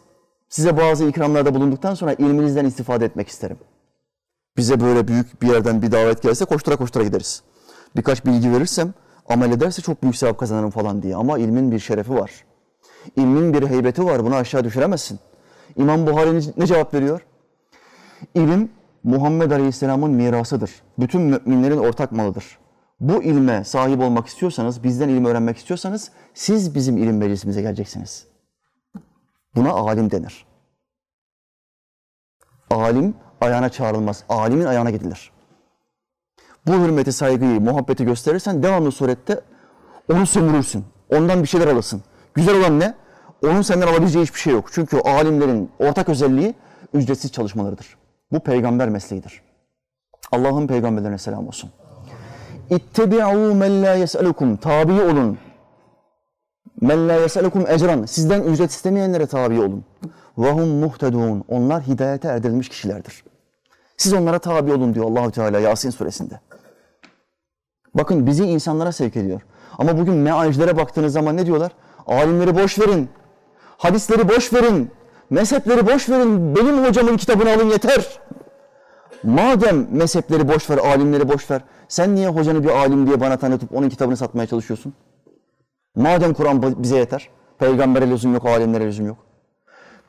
[0.49, 3.59] Size bazı ikramlarda bulunduktan sonra ilminizden istifade etmek isterim.
[4.57, 7.43] Bize böyle büyük bir yerden bir davet gelse koştura koştura gideriz.
[7.97, 8.95] Birkaç bilgi verirsem
[9.29, 11.17] amel ederse çok büyük sevap kazanırım falan diye.
[11.17, 12.31] Ama ilmin bir şerefi var.
[13.17, 14.25] İlmin bir heybeti var.
[14.25, 15.19] Bunu aşağı düşüremezsin.
[15.77, 17.27] İmam Buhari ne cevap veriyor?
[18.35, 18.71] İlim
[19.05, 20.71] Muhammed Aleyhisselam'ın mirasıdır.
[20.99, 22.59] Bütün müminlerin ortak malıdır.
[23.01, 28.27] Bu ilme sahip olmak istiyorsanız, bizden ilim öğrenmek istiyorsanız siz bizim ilim meclisimize geleceksiniz.
[29.55, 30.47] Buna alim denir.
[32.71, 34.25] Alim ayağına çağrılmaz.
[34.29, 35.33] Alimin ayağına gidilir.
[36.67, 39.41] Bu hürmeti, saygıyı, muhabbeti gösterirsen devamlı surette
[40.13, 40.85] onu sömürürsün.
[41.11, 42.03] Ondan bir şeyler alırsın.
[42.35, 42.95] Güzel olan ne?
[43.45, 44.69] Onun senden alabileceği hiçbir şey yok.
[44.73, 46.55] Çünkü alimlerin ortak özelliği
[46.95, 47.97] ücretsiz çalışmalarıdır.
[48.33, 49.43] Bu peygamber mesleğidir.
[50.33, 51.71] Allah'ın peygamberlerine selam olsun.
[52.71, 54.57] İttebi'u men la yes'elukum.
[54.57, 55.39] Tabi olun.
[56.81, 58.05] Men la yes'elukum ecran.
[58.05, 59.85] Sizden ücret istemeyenlere tabi olun.
[60.39, 61.45] Ve hum muhtedun.
[61.49, 63.25] Onlar hidayete erdirilmiş kişilerdir.
[63.97, 66.41] Siz onlara tabi olun diyor Allahu Teala Yasin suresinde.
[67.95, 69.41] Bakın bizi insanlara sevk ediyor.
[69.79, 71.73] Ama bugün mealcilere baktığınız zaman ne diyorlar?
[72.07, 73.09] Alimleri boş verin.
[73.78, 74.92] Hadisleri boş verin.
[75.30, 76.56] Mezhepleri boş verin.
[76.56, 78.20] Benim hocamın kitabını alın yeter.
[79.24, 81.62] Madem mezhepleri boş ver, alimleri boş ver.
[81.88, 84.94] Sen niye hocanı bir alim diye bana tanıtıp onun kitabını satmaya çalışıyorsun?
[85.96, 87.30] Madem Kur'an bize yeter.
[87.60, 89.18] Peygambere lüzum yok, alimlere lüzum yok.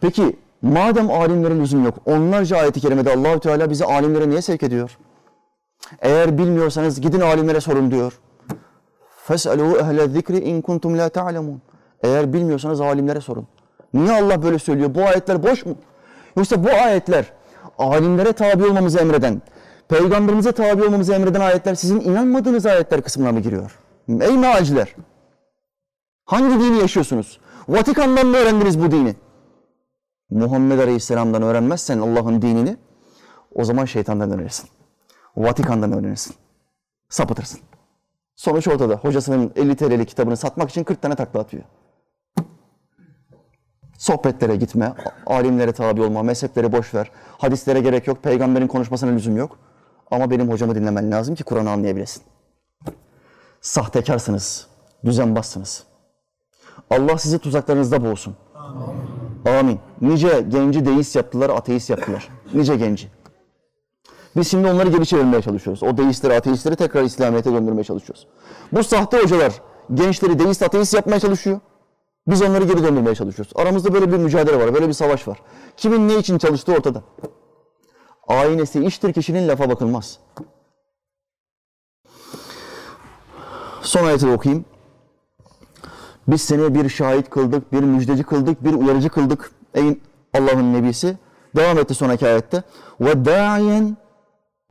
[0.00, 4.98] Peki madem alimlere lüzum yok, onlarca ayeti kerimede Allahü Teala bizi alimlere niye sevk ediyor?
[6.00, 8.20] Eğer bilmiyorsanız gidin alimlere sorun diyor.
[9.28, 11.56] فَاسْأَلُوا اَهْلَ الذِّكْرِ اِنْ كُنْتُمْ لَا تَعْلَمُونَ
[12.02, 13.46] Eğer bilmiyorsanız alimlere sorun.
[13.93, 14.95] Niye Allah böyle söylüyor?
[14.95, 15.75] Bu ayetler boş mu?
[16.38, 17.31] Yoksa bu ayetler
[17.77, 19.41] alimlere tabi olmamızı emreden,
[19.88, 23.79] peygamberimize tabi olmamızı emreden ayetler sizin inanmadığınız ayetler kısmına mı giriyor?
[24.09, 24.95] Ey mealciler!
[26.25, 27.39] Hangi dini yaşıyorsunuz?
[27.69, 29.15] Vatikan'dan mı öğrendiniz bu dini?
[30.29, 32.77] Muhammed Aleyhisselam'dan öğrenmezsen Allah'ın dinini
[33.55, 34.69] o zaman şeytandan öğrenirsin.
[35.38, 36.36] Vatikan'dan öğrenirsin.
[37.09, 37.59] Sapıtırsın.
[38.36, 38.95] Sonuç ortada.
[38.95, 41.63] Hocasının 50 TL'lik kitabını satmak için 40 tane takla atıyor.
[43.97, 44.93] Sohbetlere gitme,
[45.25, 47.11] alimlere tabi olma, mezheplere boş ver.
[47.37, 49.57] Hadislere gerek yok, peygamberin konuşmasına lüzum yok.
[50.11, 52.23] Ama benim hocamı dinlemen lazım ki Kur'an'ı anlayabilesin.
[53.61, 54.67] Sahtekarsınız,
[55.05, 55.83] düzenbazsınız.
[56.89, 58.35] Allah sizi tuzaklarınızda boğsun.
[58.55, 59.59] Amin.
[59.59, 59.79] Amin.
[60.01, 62.29] Nice genci deist yaptılar, ateist yaptılar.
[62.53, 63.07] Nice genci.
[64.35, 65.83] Biz şimdi onları geri çevirmeye çalışıyoruz.
[65.83, 68.27] O deistleri, ateistleri tekrar İslamiyet'e döndürmeye çalışıyoruz.
[68.71, 69.53] Bu sahte hocalar
[69.93, 71.59] gençleri deist, ateist yapmaya çalışıyor.
[72.28, 73.53] Biz onları geri döndürmeye çalışıyoruz.
[73.55, 75.41] Aramızda böyle bir mücadele var, böyle bir savaş var.
[75.78, 77.03] Kimin ne için çalıştığı ortada.
[78.28, 80.19] Aynesi iştir kişinin lafa bakılmaz.
[83.82, 84.65] Son ayeti okuyayım.
[86.28, 89.51] Biz seni bir şahit kıldık, bir müjdeci kıldık, bir uyarıcı kıldık.
[89.73, 89.99] Ey
[90.34, 91.17] Allah'ın nebisi.
[91.55, 92.63] Devam etti sonraki ayette.
[93.01, 93.97] Ve dayen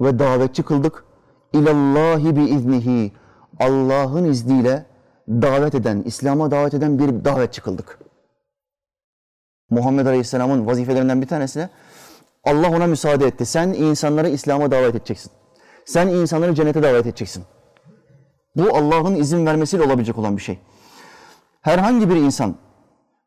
[0.00, 1.04] ve davetçi kıldık.
[1.52, 3.12] İlallahi bi iznihi.
[3.60, 4.86] Allah'ın izniyle
[5.28, 7.98] davet eden, İslam'a davet eden bir davetçi kıldık.
[9.70, 11.68] Muhammed Aleyhisselam'ın vazifelerinden bir tanesine
[12.44, 13.46] Allah ona müsaade etti.
[13.46, 15.32] Sen insanları İslam'a davet edeceksin.
[15.84, 17.44] Sen insanları cennete davet edeceksin.
[18.56, 20.58] Bu Allah'ın izin vermesiyle olabilecek olan bir şey.
[21.60, 22.54] Herhangi bir insan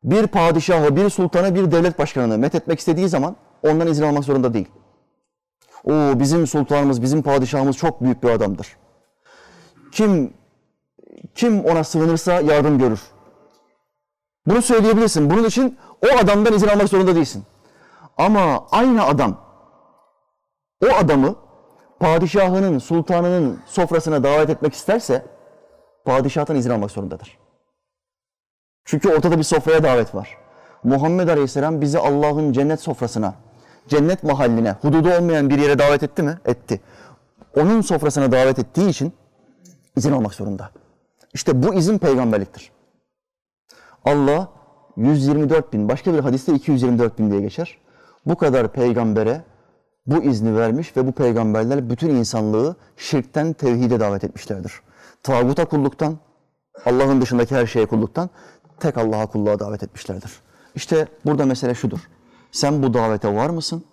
[0.03, 4.67] bir padişahı, bir sultanı, bir devlet başkanını methetmek istediği zaman ondan izin almak zorunda değil.
[5.83, 8.77] O bizim sultanımız, bizim padişahımız çok büyük bir adamdır.
[9.91, 10.33] Kim
[11.36, 13.01] kim ona sığınırsa yardım görür.
[14.47, 15.30] Bunu söyleyebilirsin.
[15.30, 17.43] Bunun için o adamdan izin almak zorunda değilsin.
[18.18, 19.38] Ama aynı adam
[20.86, 21.36] o adamı
[21.99, 25.26] padişahının, sultanının sofrasına davet etmek isterse
[26.05, 27.38] padişahtan izin almak zorundadır.
[28.86, 30.38] Çünkü ortada bir sofraya davet var.
[30.84, 33.34] Muhammed Aleyhisselam bizi Allah'ın cennet sofrasına,
[33.88, 36.39] cennet mahalline, hududu olmayan bir yere davet etti mi?
[36.45, 36.82] Etti.
[37.55, 39.13] onun sofrasına davet ettiği için
[39.95, 40.70] izin almak zorunda.
[41.38, 42.71] İşte bu izin peygamberliktir.
[44.05, 44.49] Allah
[44.95, 47.77] 124 bin, başka bir hadiste 224 bin diye geçer.
[48.25, 49.43] Bu kadar peygambere
[50.07, 54.81] bu izni vermiş ve bu peygamberler bütün insanlığı şirkten tevhide davet etmişlerdir.
[55.23, 56.17] Tağuta kulluktan,
[56.85, 58.29] Allah'ın dışındaki her şeye kulluktan
[58.79, 60.31] tek Allah'a kulluğa davet etmişlerdir.
[60.75, 61.99] İşte burada mesele şudur.
[62.51, 63.83] Sen bu davete var mısın?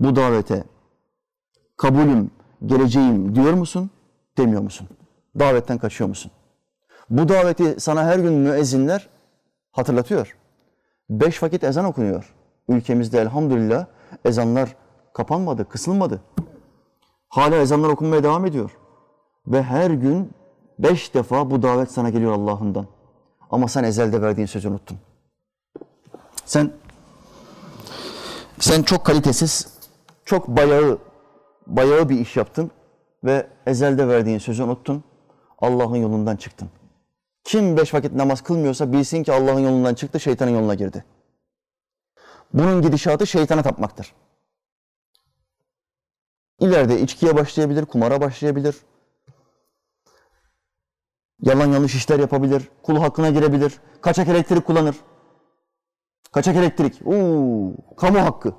[0.00, 0.64] Bu davete
[1.76, 2.30] kabulüm,
[2.66, 3.90] geleceğim diyor musun?
[4.38, 4.88] Demiyor musun?
[5.38, 6.32] Davetten kaçıyor musun?
[7.10, 9.08] Bu daveti sana her gün müezzinler
[9.72, 10.36] hatırlatıyor.
[11.10, 12.34] Beş vakit ezan okunuyor.
[12.68, 13.86] Ülkemizde elhamdülillah
[14.24, 14.76] ezanlar
[15.12, 16.22] kapanmadı, kısılmadı.
[17.28, 18.70] Hala ezanlar okunmaya devam ediyor.
[19.46, 20.32] Ve her gün
[20.78, 22.86] beş defa bu davet sana geliyor Allah'ından.
[23.50, 24.98] Ama sen ezelde verdiğin sözü unuttun.
[26.44, 26.72] Sen
[28.58, 29.78] sen çok kalitesiz,
[30.24, 30.98] çok bayağı,
[31.66, 32.70] bayağı bir iş yaptın
[33.24, 35.04] ve ezelde verdiğin sözü unuttun.
[35.60, 36.70] Allah'ın yolundan çıktın.
[37.44, 41.04] Kim beş vakit namaz kılmıyorsa bilsin ki Allah'ın yolundan çıktı, şeytanın yoluna girdi.
[42.54, 44.14] Bunun gidişatı şeytana tapmaktır.
[46.60, 48.76] İleride içkiye başlayabilir, kumara başlayabilir.
[51.42, 54.96] Yalan yanlış işler yapabilir, kul hakkına girebilir, kaçak elektrik kullanır.
[56.32, 58.54] Kaçak elektrik, uuu, kamu hakkı.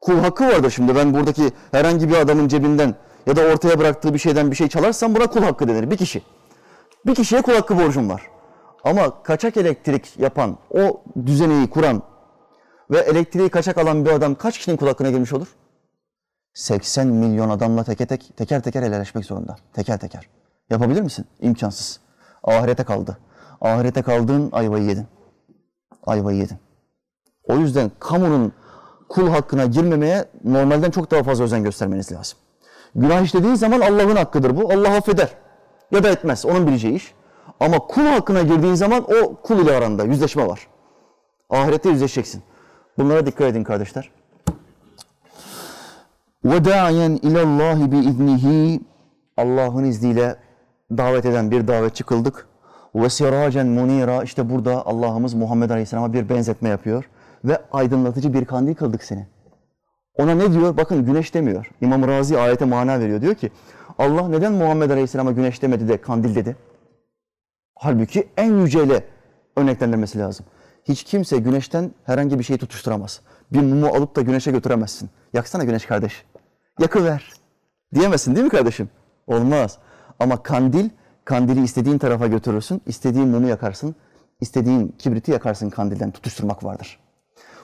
[0.00, 0.94] Kul hakkı vardır şimdi.
[0.94, 2.94] Ben buradaki herhangi bir adamın cebinden
[3.26, 5.90] ya da ortaya bıraktığı bir şeyden bir şey çalarsam buna kul hakkı denir.
[5.90, 6.22] Bir kişi.
[7.06, 8.30] Bir kişiye kul hakkı borcum var.
[8.84, 12.02] Ama kaçak elektrik yapan, o düzeneyi kuran
[12.90, 15.48] ve elektriği kaçak alan bir adam kaç kişinin kul hakkına girmiş olur?
[16.54, 19.56] 80 milyon adamla teke tek, teker teker helalleşmek zorunda.
[19.72, 20.28] Teker teker.
[20.70, 21.26] Yapabilir misin?
[21.40, 22.00] İmkansız.
[22.42, 23.18] Ahirete kaldı.
[23.60, 25.06] Ahirete kaldığın ayvayı yedin.
[26.06, 26.58] Ayvayı yedin.
[27.44, 28.52] O yüzden kamunun
[29.08, 32.38] kul hakkına girmemeye normalden çok daha fazla özen göstermeniz lazım.
[32.95, 34.73] Günah işlediğin zaman Allah'ın hakkıdır bu.
[34.73, 35.29] Allah affeder.
[35.91, 36.45] Ya da etmez.
[36.45, 37.13] Onun bileceği iş.
[37.59, 40.67] Ama kul hakkına girdiğin zaman o kul ile aranda yüzleşme var.
[41.49, 42.43] Ahirette yüzleşeceksin.
[42.97, 44.11] Bunlara dikkat edin kardeşler.
[46.45, 48.79] وَدَاعِيًا اِلَى اللّٰهِ بِاِذْنِهِ
[49.37, 50.35] Allah'ın izniyle
[50.91, 52.47] davet eden bir davetçi kıldık.
[52.95, 57.09] وَسِرَاجًا munira işte burada Allah'ımız Muhammed Aleyhisselam'a bir benzetme yapıyor.
[57.45, 59.27] Ve aydınlatıcı bir kandil kıldık seni.
[60.14, 60.76] Ona ne diyor?
[60.76, 61.70] Bakın güneş demiyor.
[61.80, 63.20] İmam Razi ayete mana veriyor.
[63.20, 63.50] Diyor ki
[63.98, 66.56] Allah neden Muhammed Aleyhisselam'a güneş demedi de kandil dedi?
[67.74, 69.04] Halbuki en yüceyle
[69.56, 70.46] örneklendirmesi lazım.
[70.84, 73.20] Hiç kimse güneşten herhangi bir şey tutuşturamaz.
[73.52, 75.10] Bir mumu alıp da güneşe götüremezsin.
[75.32, 76.24] Yaksana güneş kardeş.
[76.80, 77.32] Yakıver.
[77.94, 78.88] Diyemezsin değil mi kardeşim?
[79.26, 79.78] Olmaz.
[80.20, 80.90] Ama kandil,
[81.24, 83.94] kandili istediğin tarafa götürürsün, istediğin mumu yakarsın,
[84.40, 86.98] istediğin kibriti yakarsın kandilden tutuşturmak vardır.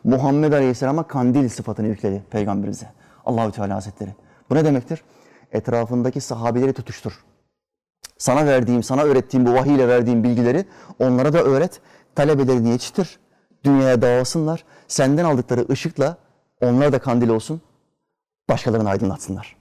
[0.03, 2.91] Muhammed Aleyhisselam'a kandil sıfatını yükledi peygamberimize.
[3.25, 4.15] Allahü Teala Hazretleri.
[4.49, 5.03] Bu ne demektir?
[5.51, 7.23] Etrafındaki sahabeleri tutuştur.
[8.17, 10.65] Sana verdiğim, sana öğrettiğim bu vahiy ile verdiğim bilgileri
[10.99, 11.81] onlara da öğret.
[12.15, 13.19] Talebelerini yetiştir.
[13.63, 14.63] Dünyaya dağılsınlar.
[14.88, 16.17] Senden aldıkları ışıkla
[16.61, 17.61] onlar da kandil olsun.
[18.49, 19.55] Başkalarını aydınlatsınlar.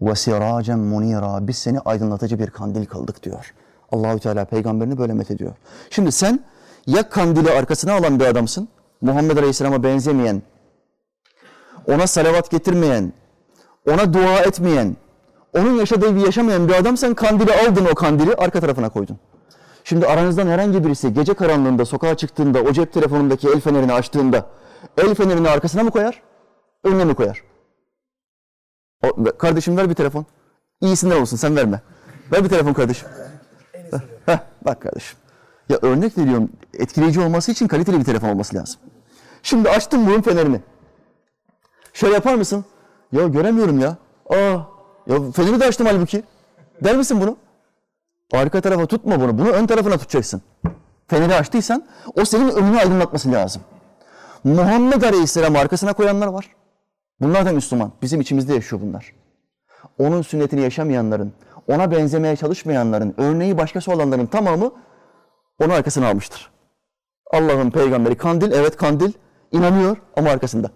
[0.00, 3.54] وَسِرَاجًا munira Biz seni aydınlatıcı bir kandil kıldık diyor.
[3.92, 5.54] Allahü Teala peygamberini böyle met ediyor.
[5.90, 6.40] Şimdi sen
[6.86, 8.68] ya kandili arkasına alan bir adamsın,
[9.03, 10.41] Muhammed Aleyhisselam'a benzemeyen,
[11.87, 13.13] ona salavat getirmeyen,
[13.89, 14.95] ona dua etmeyen,
[15.53, 19.17] onun yaşadığı gibi yaşamayan bir adam sen kandili aldın o kandili arka tarafına koydun.
[19.83, 24.45] Şimdi aranızdan herhangi birisi gece karanlığında sokağa çıktığında o cep telefonundaki el fenerini açtığında
[24.97, 26.21] el fenerini arkasına mı koyar?
[26.83, 27.43] Önüne mi koyar?
[29.03, 30.25] O, kardeşim ver bir telefon.
[30.81, 31.81] İyisinden olsun sen verme.
[32.31, 33.09] Ver bir telefon kardeşim.
[34.25, 35.17] Heh, bak kardeşim.
[35.69, 38.79] Ya örnek veriyorum etkileyici olması için kaliteli bir telefon olması lazım.
[39.43, 40.61] Şimdi açtım bunun fenerini.
[41.93, 42.65] Şöyle yapar mısın?
[43.11, 43.97] Ya göremiyorum ya.
[44.29, 44.57] Aa,
[45.07, 46.23] ya feneri de açtım halbuki.
[46.83, 47.37] Der misin bunu?
[48.33, 49.37] Arka tarafa tutma bunu.
[49.37, 50.41] Bunu ön tarafına tutacaksın.
[51.07, 51.85] Feneri açtıysan
[52.15, 53.61] o senin önünü aydınlatması lazım.
[54.43, 56.49] Muhammed Aleyhisselam arkasına koyanlar var.
[57.21, 57.91] Bunlar da Müslüman.
[58.01, 59.13] Bizim içimizde yaşıyor bunlar.
[59.99, 61.33] Onun sünnetini yaşamayanların,
[61.67, 64.71] ona benzemeye çalışmayanların, örneği başkası olanların tamamı
[65.59, 66.51] onu arkasına almıştır.
[67.31, 69.13] Allah'ın peygamberi kandil, evet kandil,
[69.53, 70.71] inanıyor ama arkasında.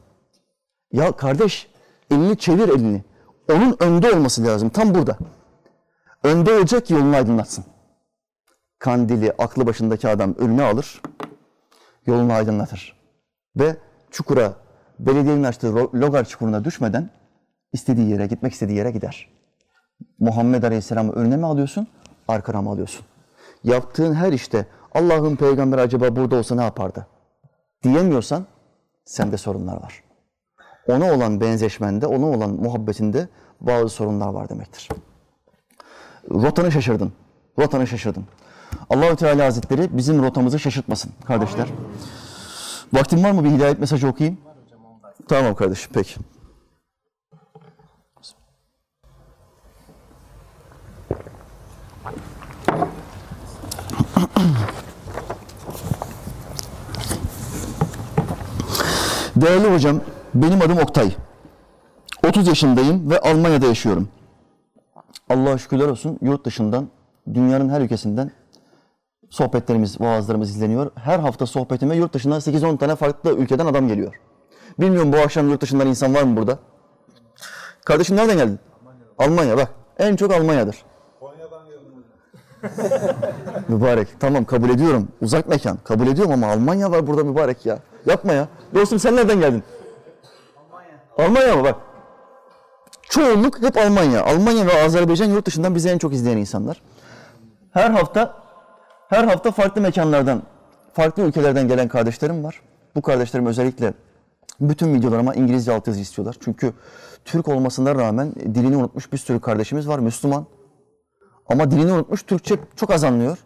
[0.92, 1.68] Ya kardeş,
[2.12, 3.04] elini çevir elini.
[3.52, 5.18] Onun önde olması lazım, tam burada.
[6.24, 7.66] Önde olacak yolunu aydınlatsın.
[8.80, 11.02] Kandili aklı başındaki adam önüne alır,
[12.06, 12.98] yolunu aydınlatır.
[13.56, 13.78] Ve
[14.12, 14.54] çukura,
[15.00, 17.10] belediyenin açtığı logar çukuruna düşmeden
[17.74, 19.30] istediği yere, gitmek istediği yere gider.
[20.20, 21.88] Muhammed Aleyhisselam'ı önüne mi alıyorsun,
[22.28, 23.06] arkana mı alıyorsun?
[23.64, 27.08] Yaptığın her işte Allah'ın peygamberi acaba burada olsa ne yapardı?
[27.84, 28.46] Diyemiyorsan
[29.08, 30.04] sende sorunlar var.
[30.88, 33.30] Ona olan benzeşmende, ona olan muhabbetinde
[33.62, 34.90] bazı sorunlar var demektir.
[36.32, 37.14] Rotanı şaşırdın.
[37.60, 38.26] Rotanı şaşırdın.
[38.90, 41.68] Allahü Teala Hazretleri bizim rotamızı şaşırtmasın kardeşler.
[42.94, 44.38] Vaktin var mı bir hidayet mesajı okuyayım?
[45.28, 46.16] Tamam kardeşim peki.
[59.42, 60.02] Değerli hocam,
[60.34, 61.16] benim adım Oktay.
[62.28, 64.10] 30 yaşındayım ve Almanya'da yaşıyorum.
[65.30, 66.88] Allah'a şükürler olsun yurt dışından,
[67.34, 68.32] dünyanın her ülkesinden
[69.30, 70.92] sohbetlerimiz, vaazlarımız izleniyor.
[70.96, 74.20] Her hafta sohbetime yurt dışından 8-10 tane farklı ülkeden adam geliyor.
[74.80, 76.60] Bilmiyorum bu akşam yurt dışından insan var mı burada?
[77.86, 78.60] Kardeşim nereden geldin?
[79.18, 79.70] Almanya bak.
[80.00, 80.86] En çok Almanya'dır.
[83.68, 84.08] Mübarek.
[84.20, 85.08] Tamam kabul ediyorum.
[85.22, 85.78] Uzak mekan.
[85.84, 87.80] Kabul ediyorum ama Almanya var burada mübarek ya.
[88.08, 88.48] Yapma ya.
[88.74, 89.64] Dostum sen nereden geldin?
[90.58, 91.00] Almanya.
[91.18, 91.76] Almanya mı bak?
[93.10, 94.24] Çoğunluk hep Almanya.
[94.24, 96.82] Almanya ve Azerbaycan yurt dışından bizi en çok izleyen insanlar.
[97.72, 98.36] Her hafta
[99.10, 100.44] her hafta farklı mekanlardan,
[100.94, 102.62] farklı ülkelerden gelen kardeşlerim var.
[102.96, 103.94] Bu kardeşlerim özellikle
[104.62, 106.36] bütün videolarıma İngilizce altyazı istiyorlar.
[106.40, 106.74] Çünkü
[107.26, 110.00] Türk olmasına rağmen dilini unutmuş bir sürü kardeşimiz var.
[110.00, 110.46] Müslüman.
[111.50, 113.38] Ama dilini unutmuş, Türkçe çok az anlıyor.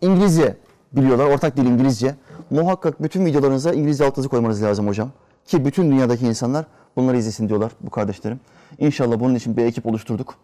[0.00, 0.56] İngilizce
[0.92, 2.14] biliyorlar, ortak dil İngilizce.
[2.50, 5.10] Muhakkak bütün videolarınıza İngilizce altyazı koymanız lazım hocam.
[5.44, 8.40] Ki bütün dünyadaki insanlar bunları izlesin diyorlar bu kardeşlerim.
[8.78, 10.34] İnşallah bunun için bir ekip oluşturduk.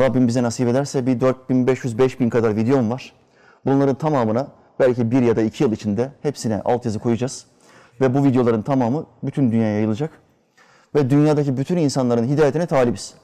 [0.00, 3.12] Rabbim bize nasip ederse bir 4500-5000 kadar videom var.
[3.66, 4.48] Bunların tamamına
[4.80, 7.46] belki bir ya da iki yıl içinde hepsine altyazı koyacağız.
[8.00, 10.10] Ve bu videoların tamamı bütün dünyaya yayılacak.
[10.94, 13.14] Ve dünyadaki bütün insanların hidayetine talibiz.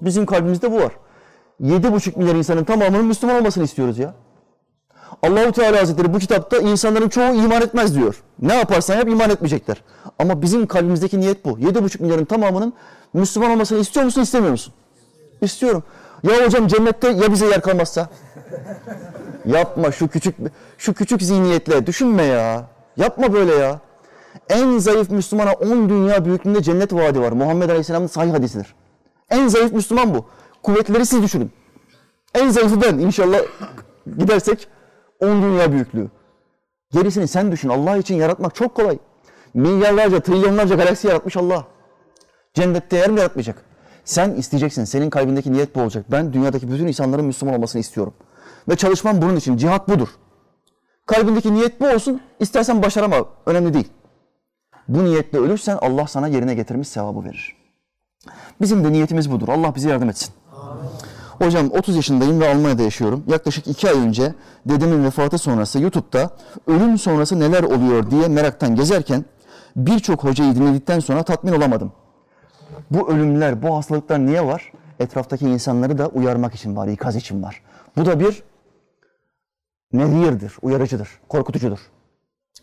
[0.00, 0.92] Bizim kalbimizde bu var.
[1.60, 4.14] 7,5 milyar insanın tamamının Müslüman olmasını istiyoruz ya.
[5.22, 8.22] Allahu Teala Hazretleri bu kitapta insanların çoğu iman etmez diyor.
[8.42, 9.82] Ne yaparsan yap iman etmeyecekler.
[10.18, 11.58] Ama bizim kalbimizdeki niyet bu.
[11.58, 12.72] 7,5 milyarın tamamının
[13.14, 14.74] Müslüman olmasını istiyor musun, istemiyor musun?
[15.42, 15.82] İstiyorum.
[16.22, 18.08] Ya hocam cennette ya bize yer kalmazsa?
[19.44, 20.36] Yapma şu küçük
[20.78, 22.66] şu küçük zihniyetle düşünme ya.
[22.96, 23.80] Yapma böyle ya.
[24.48, 27.32] En zayıf Müslümana 10 dünya büyüklüğünde cennet vaadi var.
[27.32, 28.74] Muhammed Aleyhisselam'ın sahih hadisidir.
[29.30, 30.26] En zayıf Müslüman bu.
[30.62, 31.50] Kuvvetleri siz düşünün.
[32.34, 32.98] En zayıfı ben.
[32.98, 33.38] İnşallah
[34.18, 34.68] gidersek
[35.22, 36.10] 10 dünya büyüklüğü.
[36.92, 37.68] Gerisini sen düşün.
[37.68, 38.98] Allah için yaratmak çok kolay.
[39.54, 41.64] Milyarlarca, trilyonlarca galaksi yaratmış Allah.
[42.54, 43.64] Cennette yer mi yaratmayacak?
[44.04, 44.84] Sen isteyeceksin.
[44.84, 46.04] Senin kalbindeki niyet bu olacak.
[46.10, 48.14] Ben dünyadaki bütün insanların Müslüman olmasını istiyorum.
[48.68, 49.56] Ve çalışmam bunun için.
[49.56, 50.08] Cihat budur.
[51.06, 52.20] Kalbindeki niyet bu olsun.
[52.40, 53.16] İstersen başarama.
[53.46, 53.88] Önemli değil.
[54.88, 57.56] Bu niyetle ölürsen Allah sana yerine getirmiş sevabı verir.
[58.60, 59.48] Bizim de niyetimiz budur.
[59.48, 60.34] Allah bize yardım etsin.
[61.38, 63.24] Hocam 30 yaşındayım ve Almanya'da yaşıyorum.
[63.26, 64.34] Yaklaşık 2 ay önce
[64.66, 66.30] dedemin vefatı sonrası YouTube'da
[66.66, 69.24] ölüm sonrası neler oluyor diye meraktan gezerken
[69.76, 71.92] birçok hocayı dinledikten sonra tatmin olamadım.
[72.90, 74.72] Bu ölümler, bu hastalıklar niye var?
[75.00, 77.62] Etraftaki insanları da uyarmak için var, ikaz için var.
[77.96, 78.42] Bu da bir
[79.92, 81.78] nezirdir, uyarıcıdır, korkutucudur.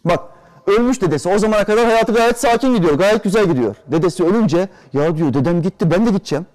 [0.06, 0.20] Bak
[0.68, 3.76] ölmüş dedesi o zamana kadar hayatı gayet sakin gidiyor, gayet güzel gidiyor.
[3.88, 6.46] Dedesi ölünce ya diyor dedem gitti ben de gideceğim.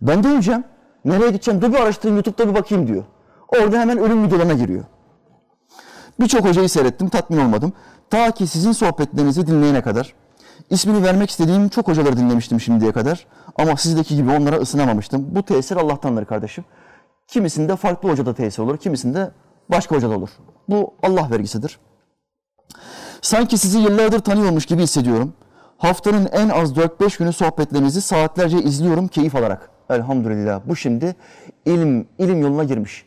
[0.00, 0.64] Ben de öleceğim.
[1.04, 1.62] Nereye gideceğim?
[1.62, 3.04] Dur bir araştırayım YouTube'da bir bakayım diyor.
[3.48, 4.84] Orada hemen ölüm videolarına giriyor.
[6.20, 7.72] Birçok hocayı seyrettim, tatmin olmadım.
[8.10, 10.14] Ta ki sizin sohbetlerinizi dinleyene kadar.
[10.70, 13.26] İsmini vermek istediğim çok hocaları dinlemiştim şimdiye kadar.
[13.56, 15.34] Ama sizdeki gibi onlara ısınamamıştım.
[15.34, 16.64] Bu tesir Allah'tandır kardeşim.
[17.26, 19.30] Kimisinde farklı hocada tesir olur, kimisinde
[19.70, 20.30] başka hocada olur.
[20.68, 21.78] Bu Allah vergisidir.
[23.22, 25.32] Sanki sizi yıllardır tanıyormuş gibi hissediyorum.
[25.78, 29.69] Haftanın en az 4-5 günü sohbetlerinizi saatlerce izliyorum keyif alarak.
[29.90, 30.60] Elhamdülillah.
[30.64, 31.16] Bu şimdi
[31.66, 33.04] ilim ilim yoluna girmiş.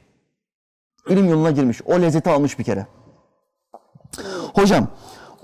[1.09, 1.81] İlim yoluna girmiş.
[1.85, 2.87] O lezzeti almış bir kere.
[4.53, 4.87] Hocam,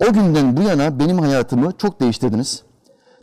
[0.07, 2.63] o günden bu yana benim hayatımı çok değiştirdiniz.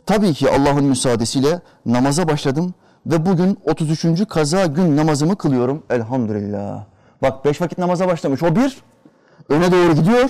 [0.05, 2.73] Tabii ki Allah'ın müsaadesiyle namaza başladım
[3.05, 4.27] ve bugün 33.
[4.29, 5.83] kaza gün namazımı kılıyorum.
[5.89, 6.85] Elhamdülillah.
[7.21, 8.43] Bak beş vakit namaza başlamış.
[8.43, 8.77] O bir,
[9.49, 10.29] öne doğru gidiyor.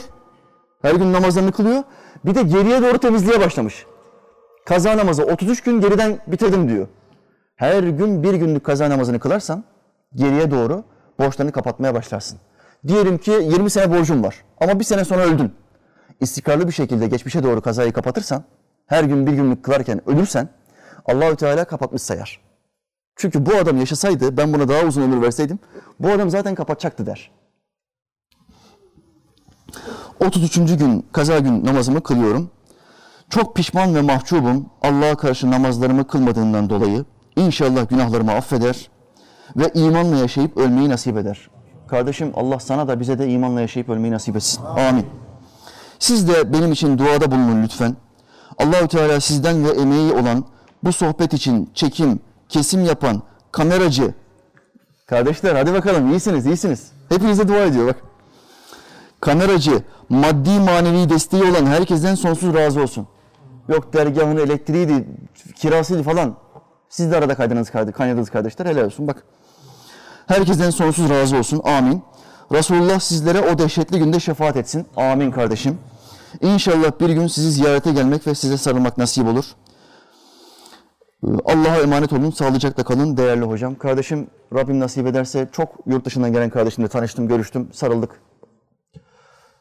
[0.82, 1.84] Her gün namazlarını kılıyor.
[2.26, 3.86] Bir de geriye doğru temizliğe başlamış.
[4.66, 6.88] Kaza namazı 33 gün geriden bitirdim diyor.
[7.58, 9.64] Her gün bir günlük kaza namazını kılarsan
[10.16, 10.84] geriye doğru
[11.20, 12.40] borçlarını kapatmaya başlarsın.
[12.88, 15.54] Diyelim ki 20 sene borcun var ama bir sene sonra öldün.
[16.20, 18.44] İstikrarlı bir şekilde geçmişe doğru kazayı kapatırsan,
[18.86, 20.50] her gün bir günlük kılarken ölürsen
[21.06, 22.42] Allahü Teala kapatmış sayar.
[23.16, 25.60] Çünkü bu adam yaşasaydı, ben buna daha uzun ömür verseydim,
[26.00, 27.32] bu adam zaten kapatacaktı der.
[30.20, 30.56] 33.
[30.56, 32.52] gün, kaza gün namazımı kılıyorum.
[33.30, 37.06] Çok pişman ve mahcubum Allah'a karşı namazlarımı kılmadığından dolayı.
[37.38, 38.90] İnşallah günahlarımı affeder
[39.56, 41.50] ve imanla yaşayıp ölmeyi nasip eder.
[41.88, 44.64] Kardeşim Allah sana da bize de imanla yaşayıp ölmeyi nasip etsin.
[44.66, 45.06] Amin.
[46.00, 47.96] Siz de benim için duada bulunun lütfen.
[48.58, 50.46] Allahü Teala sizden ve emeği olan
[50.84, 52.20] bu sohbet için çekim,
[52.50, 53.22] kesim yapan
[53.52, 54.14] kameracı,
[55.06, 56.92] kardeşler hadi bakalım iyisiniz, iyisiniz.
[57.10, 57.96] Hepinize dua ediyor bak.
[59.20, 63.08] Kameracı, maddi manevi desteği olan herkesten sonsuz razı olsun.
[63.70, 65.08] Yok dergahını, elektriğiydi,
[65.56, 66.36] kirasıydı falan.
[66.90, 68.66] Siz de arada kaydınız, kaydı- kaynadınız kardeşler.
[68.66, 69.24] Helal olsun bak.
[70.28, 71.62] Herkesten sonsuz razı olsun.
[71.64, 72.02] Amin.
[72.52, 74.88] Resulullah sizlere o dehşetli günde şefaat etsin.
[74.98, 75.78] Amin kardeşim.
[76.42, 79.46] İnşallah bir gün sizi ziyarete gelmek ve size sarılmak nasip olur.
[81.46, 82.32] Allah'a emanet olun.
[82.32, 83.76] Sağlıcakla kalın değerli hocam.
[83.76, 88.22] Kardeşim Rabbim nasip ederse çok yurt dışından gelen kardeşimle tanıştım, görüştüm, sarıldık.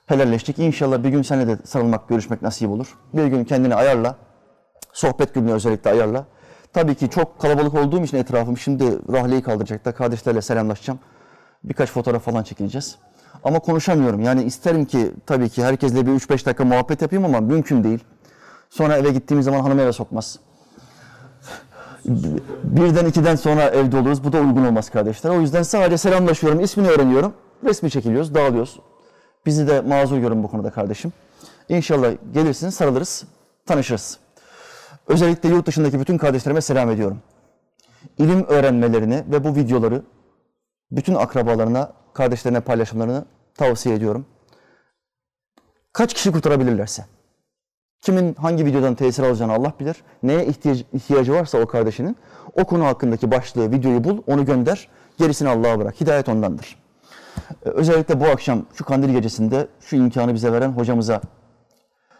[0.06, 0.58] Helalleştik.
[0.58, 2.98] İnşallah bir gün seninle de sarılmak, görüşmek nasip olur.
[3.12, 4.16] Bir gün kendini ayarla.
[4.92, 6.24] Sohbet gününü özellikle ayarla.
[6.76, 9.94] Tabii ki çok kalabalık olduğum için etrafım şimdi rahleyi kaldıracaklar.
[9.94, 10.98] Kardeşlerle selamlaşacağım.
[11.64, 12.96] Birkaç fotoğraf falan çekileceğiz.
[13.44, 14.20] Ama konuşamıyorum.
[14.20, 18.04] Yani isterim ki tabii ki herkesle bir 3-5 dakika muhabbet yapayım ama mümkün değil.
[18.70, 20.38] Sonra eve gittiğimiz zaman hanım eve sokmaz.
[22.64, 24.24] Birden ikiden sonra evde oluruz.
[24.24, 25.30] Bu da uygun olmaz kardeşler.
[25.30, 27.34] O yüzden sadece selamlaşıyorum, ismini öğreniyorum.
[27.64, 28.80] Resmi çekiliyoruz, dağılıyoruz.
[29.46, 31.12] Bizi de mazur görün bu konuda kardeşim.
[31.68, 33.24] İnşallah gelirsiniz, sarılırız,
[33.66, 34.25] tanışırız.
[35.08, 37.18] Özellikle yurt dışındaki bütün kardeşlerime selam ediyorum.
[38.18, 40.02] İlim öğrenmelerini ve bu videoları
[40.90, 44.26] bütün akrabalarına, kardeşlerine paylaşımlarını tavsiye ediyorum.
[45.92, 47.04] Kaç kişi kurtarabilirlerse.
[48.00, 49.96] Kimin hangi videodan tesir alacağını Allah bilir.
[50.22, 50.46] Neye
[50.92, 52.16] ihtiyacı varsa o kardeşinin
[52.54, 54.88] o konu hakkındaki başlığı, videoyu bul, onu gönder.
[55.18, 56.00] Gerisini Allah'a bırak.
[56.00, 56.76] Hidayet ondandır.
[57.66, 61.20] Ee, Özellikle bu akşam şu kandil gecesinde şu imkanı bize veren hocamıza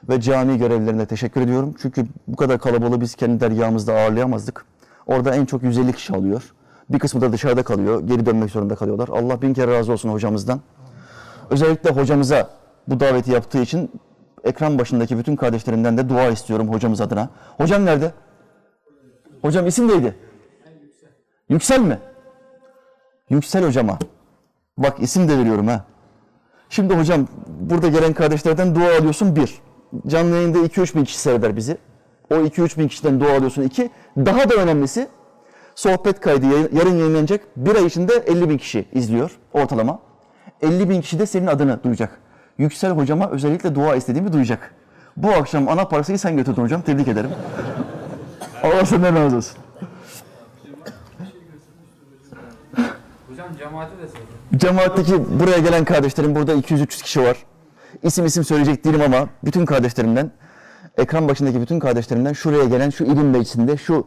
[0.09, 1.75] ve cami görevlilerine teşekkür ediyorum.
[1.83, 4.65] Çünkü bu kadar kalabalığı biz kendi dergahımızda ağırlayamazdık.
[5.07, 6.55] Orada en çok 150 kişi alıyor.
[6.91, 8.01] Bir kısmı da dışarıda kalıyor.
[8.07, 9.09] Geri dönmek zorunda kalıyorlar.
[9.09, 10.61] Allah bin kere razı olsun hocamızdan.
[11.51, 12.51] Özellikle hocamıza
[12.89, 13.91] bu daveti yaptığı için
[14.45, 17.29] ekran başındaki bütün kardeşlerimden de dua istiyorum hocamız adına.
[17.57, 18.13] Hocam nerede?
[19.43, 20.15] Hocam isim neydi?
[21.49, 21.99] Yüksel mi?
[23.31, 23.99] Yüksel hocama.
[24.79, 25.85] Bak isim de veriyorum ha.
[26.69, 27.27] Şimdi hocam
[27.61, 29.55] burada gelen kardeşlerden dua alıyorsun bir.
[30.07, 31.79] Canlı yayında 2-3 bin kişi seyreder bizi.
[32.31, 33.91] O 2-3 bin kişiden dua alıyorsun iki.
[34.17, 35.09] Daha da önemlisi
[35.75, 37.41] sohbet kaydı yarın yayınlanacak.
[37.57, 39.99] Bir ay içinde 50 bin kişi izliyor ortalama.
[40.63, 42.21] 50 bin kişi de senin adını duyacak.
[42.59, 44.75] Yüksel hocama özellikle dua istediğimi duyacak.
[45.17, 46.83] Bu akşam ana parasıyı sen götürdün hocam.
[46.83, 47.31] Tebrik ederim.
[48.63, 49.59] Allah senden razı olsun.
[53.29, 54.25] Hocam cemaate de söyle.
[54.57, 57.37] Cemaatteki buraya gelen kardeşlerim burada 200-300 kişi var.
[58.03, 60.31] İsim isim söyleyecek değilim ama bütün kardeşlerimden,
[60.99, 64.07] ekran başındaki bütün kardeşlerimden şuraya gelen şu ilim meclisinde, şu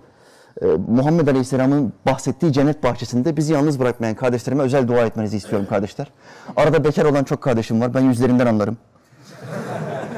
[0.62, 6.12] e, Muhammed Aleyhisselam'ın bahsettiği cennet bahçesinde bizi yalnız bırakmayan kardeşlerime özel dua etmenizi istiyorum kardeşler.
[6.56, 7.94] Arada bekar olan çok kardeşim var.
[7.94, 8.78] Ben yüzlerinden anlarım.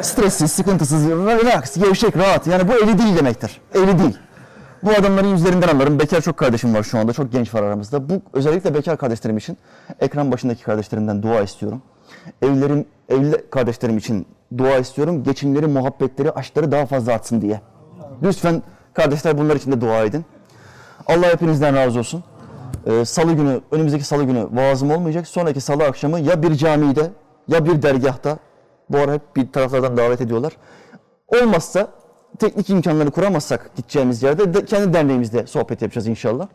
[0.02, 2.48] Stressiz, sıkıntısız, relax, gevşek, rahat.
[2.48, 3.62] Yani bu eli değil demektir.
[3.76, 4.18] Eli değil.
[4.84, 6.00] Bu adamların yüzlerinden anlarım.
[6.00, 7.14] Bekar çok kardeşim var şu anda.
[7.14, 8.10] Çok genç var aramızda.
[8.10, 9.58] Bu özellikle bekar kardeşlerim için
[10.00, 11.82] ekran başındaki kardeşlerimden dua istiyorum.
[12.42, 15.24] Evlerim, evli kardeşlerim için dua istiyorum.
[15.24, 17.62] Geçimleri, muhabbetleri, aşkları daha fazla artsın diye.
[18.24, 18.64] Lütfen
[18.94, 20.26] kardeşler bunlar için de dua edin.
[21.08, 22.24] Allah hepinizden razı olsun.
[22.86, 25.28] Ee, salı günü, önümüzdeki salı günü vaazım olmayacak.
[25.28, 27.12] Sonraki salı akşamı ya bir camide
[27.48, 28.38] ya bir dergahta.
[28.90, 30.58] Bu ara hep bir taraflardan davet ediyorlar.
[31.28, 31.88] Olmazsa
[32.40, 36.48] teknik imkanları kuramazsak gideceğimiz yerde de kendi derneğimizde sohbet yapacağız inşallah.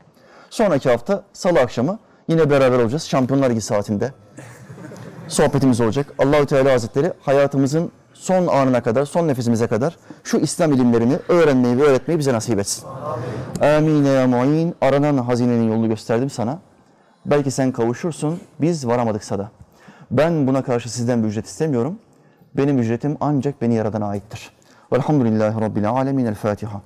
[0.51, 1.99] Sonraki hafta salı akşamı
[2.29, 3.03] yine beraber olacağız.
[3.03, 4.13] Şampiyonlar Ligi saatinde
[5.29, 6.07] sohbetimiz olacak.
[6.19, 11.83] Allahü Teala Hazretleri hayatımızın son anına kadar, son nefesimize kadar şu İslam ilimlerini öğrenmeyi ve
[11.83, 12.85] öğretmeyi bize nasip etsin.
[13.61, 14.75] Amin ya muin.
[14.81, 16.59] Aranan hazinenin yolunu gösterdim sana.
[17.27, 19.51] Belki sen kavuşursun, biz varamadıksa da.
[20.11, 21.99] Ben buna karşı sizden bir ücret istemiyorum.
[22.57, 24.51] Benim ücretim ancak beni yaradana aittir.
[24.93, 26.27] Velhamdülillahi Rabbil alemin.
[26.27, 26.81] El Fatiha.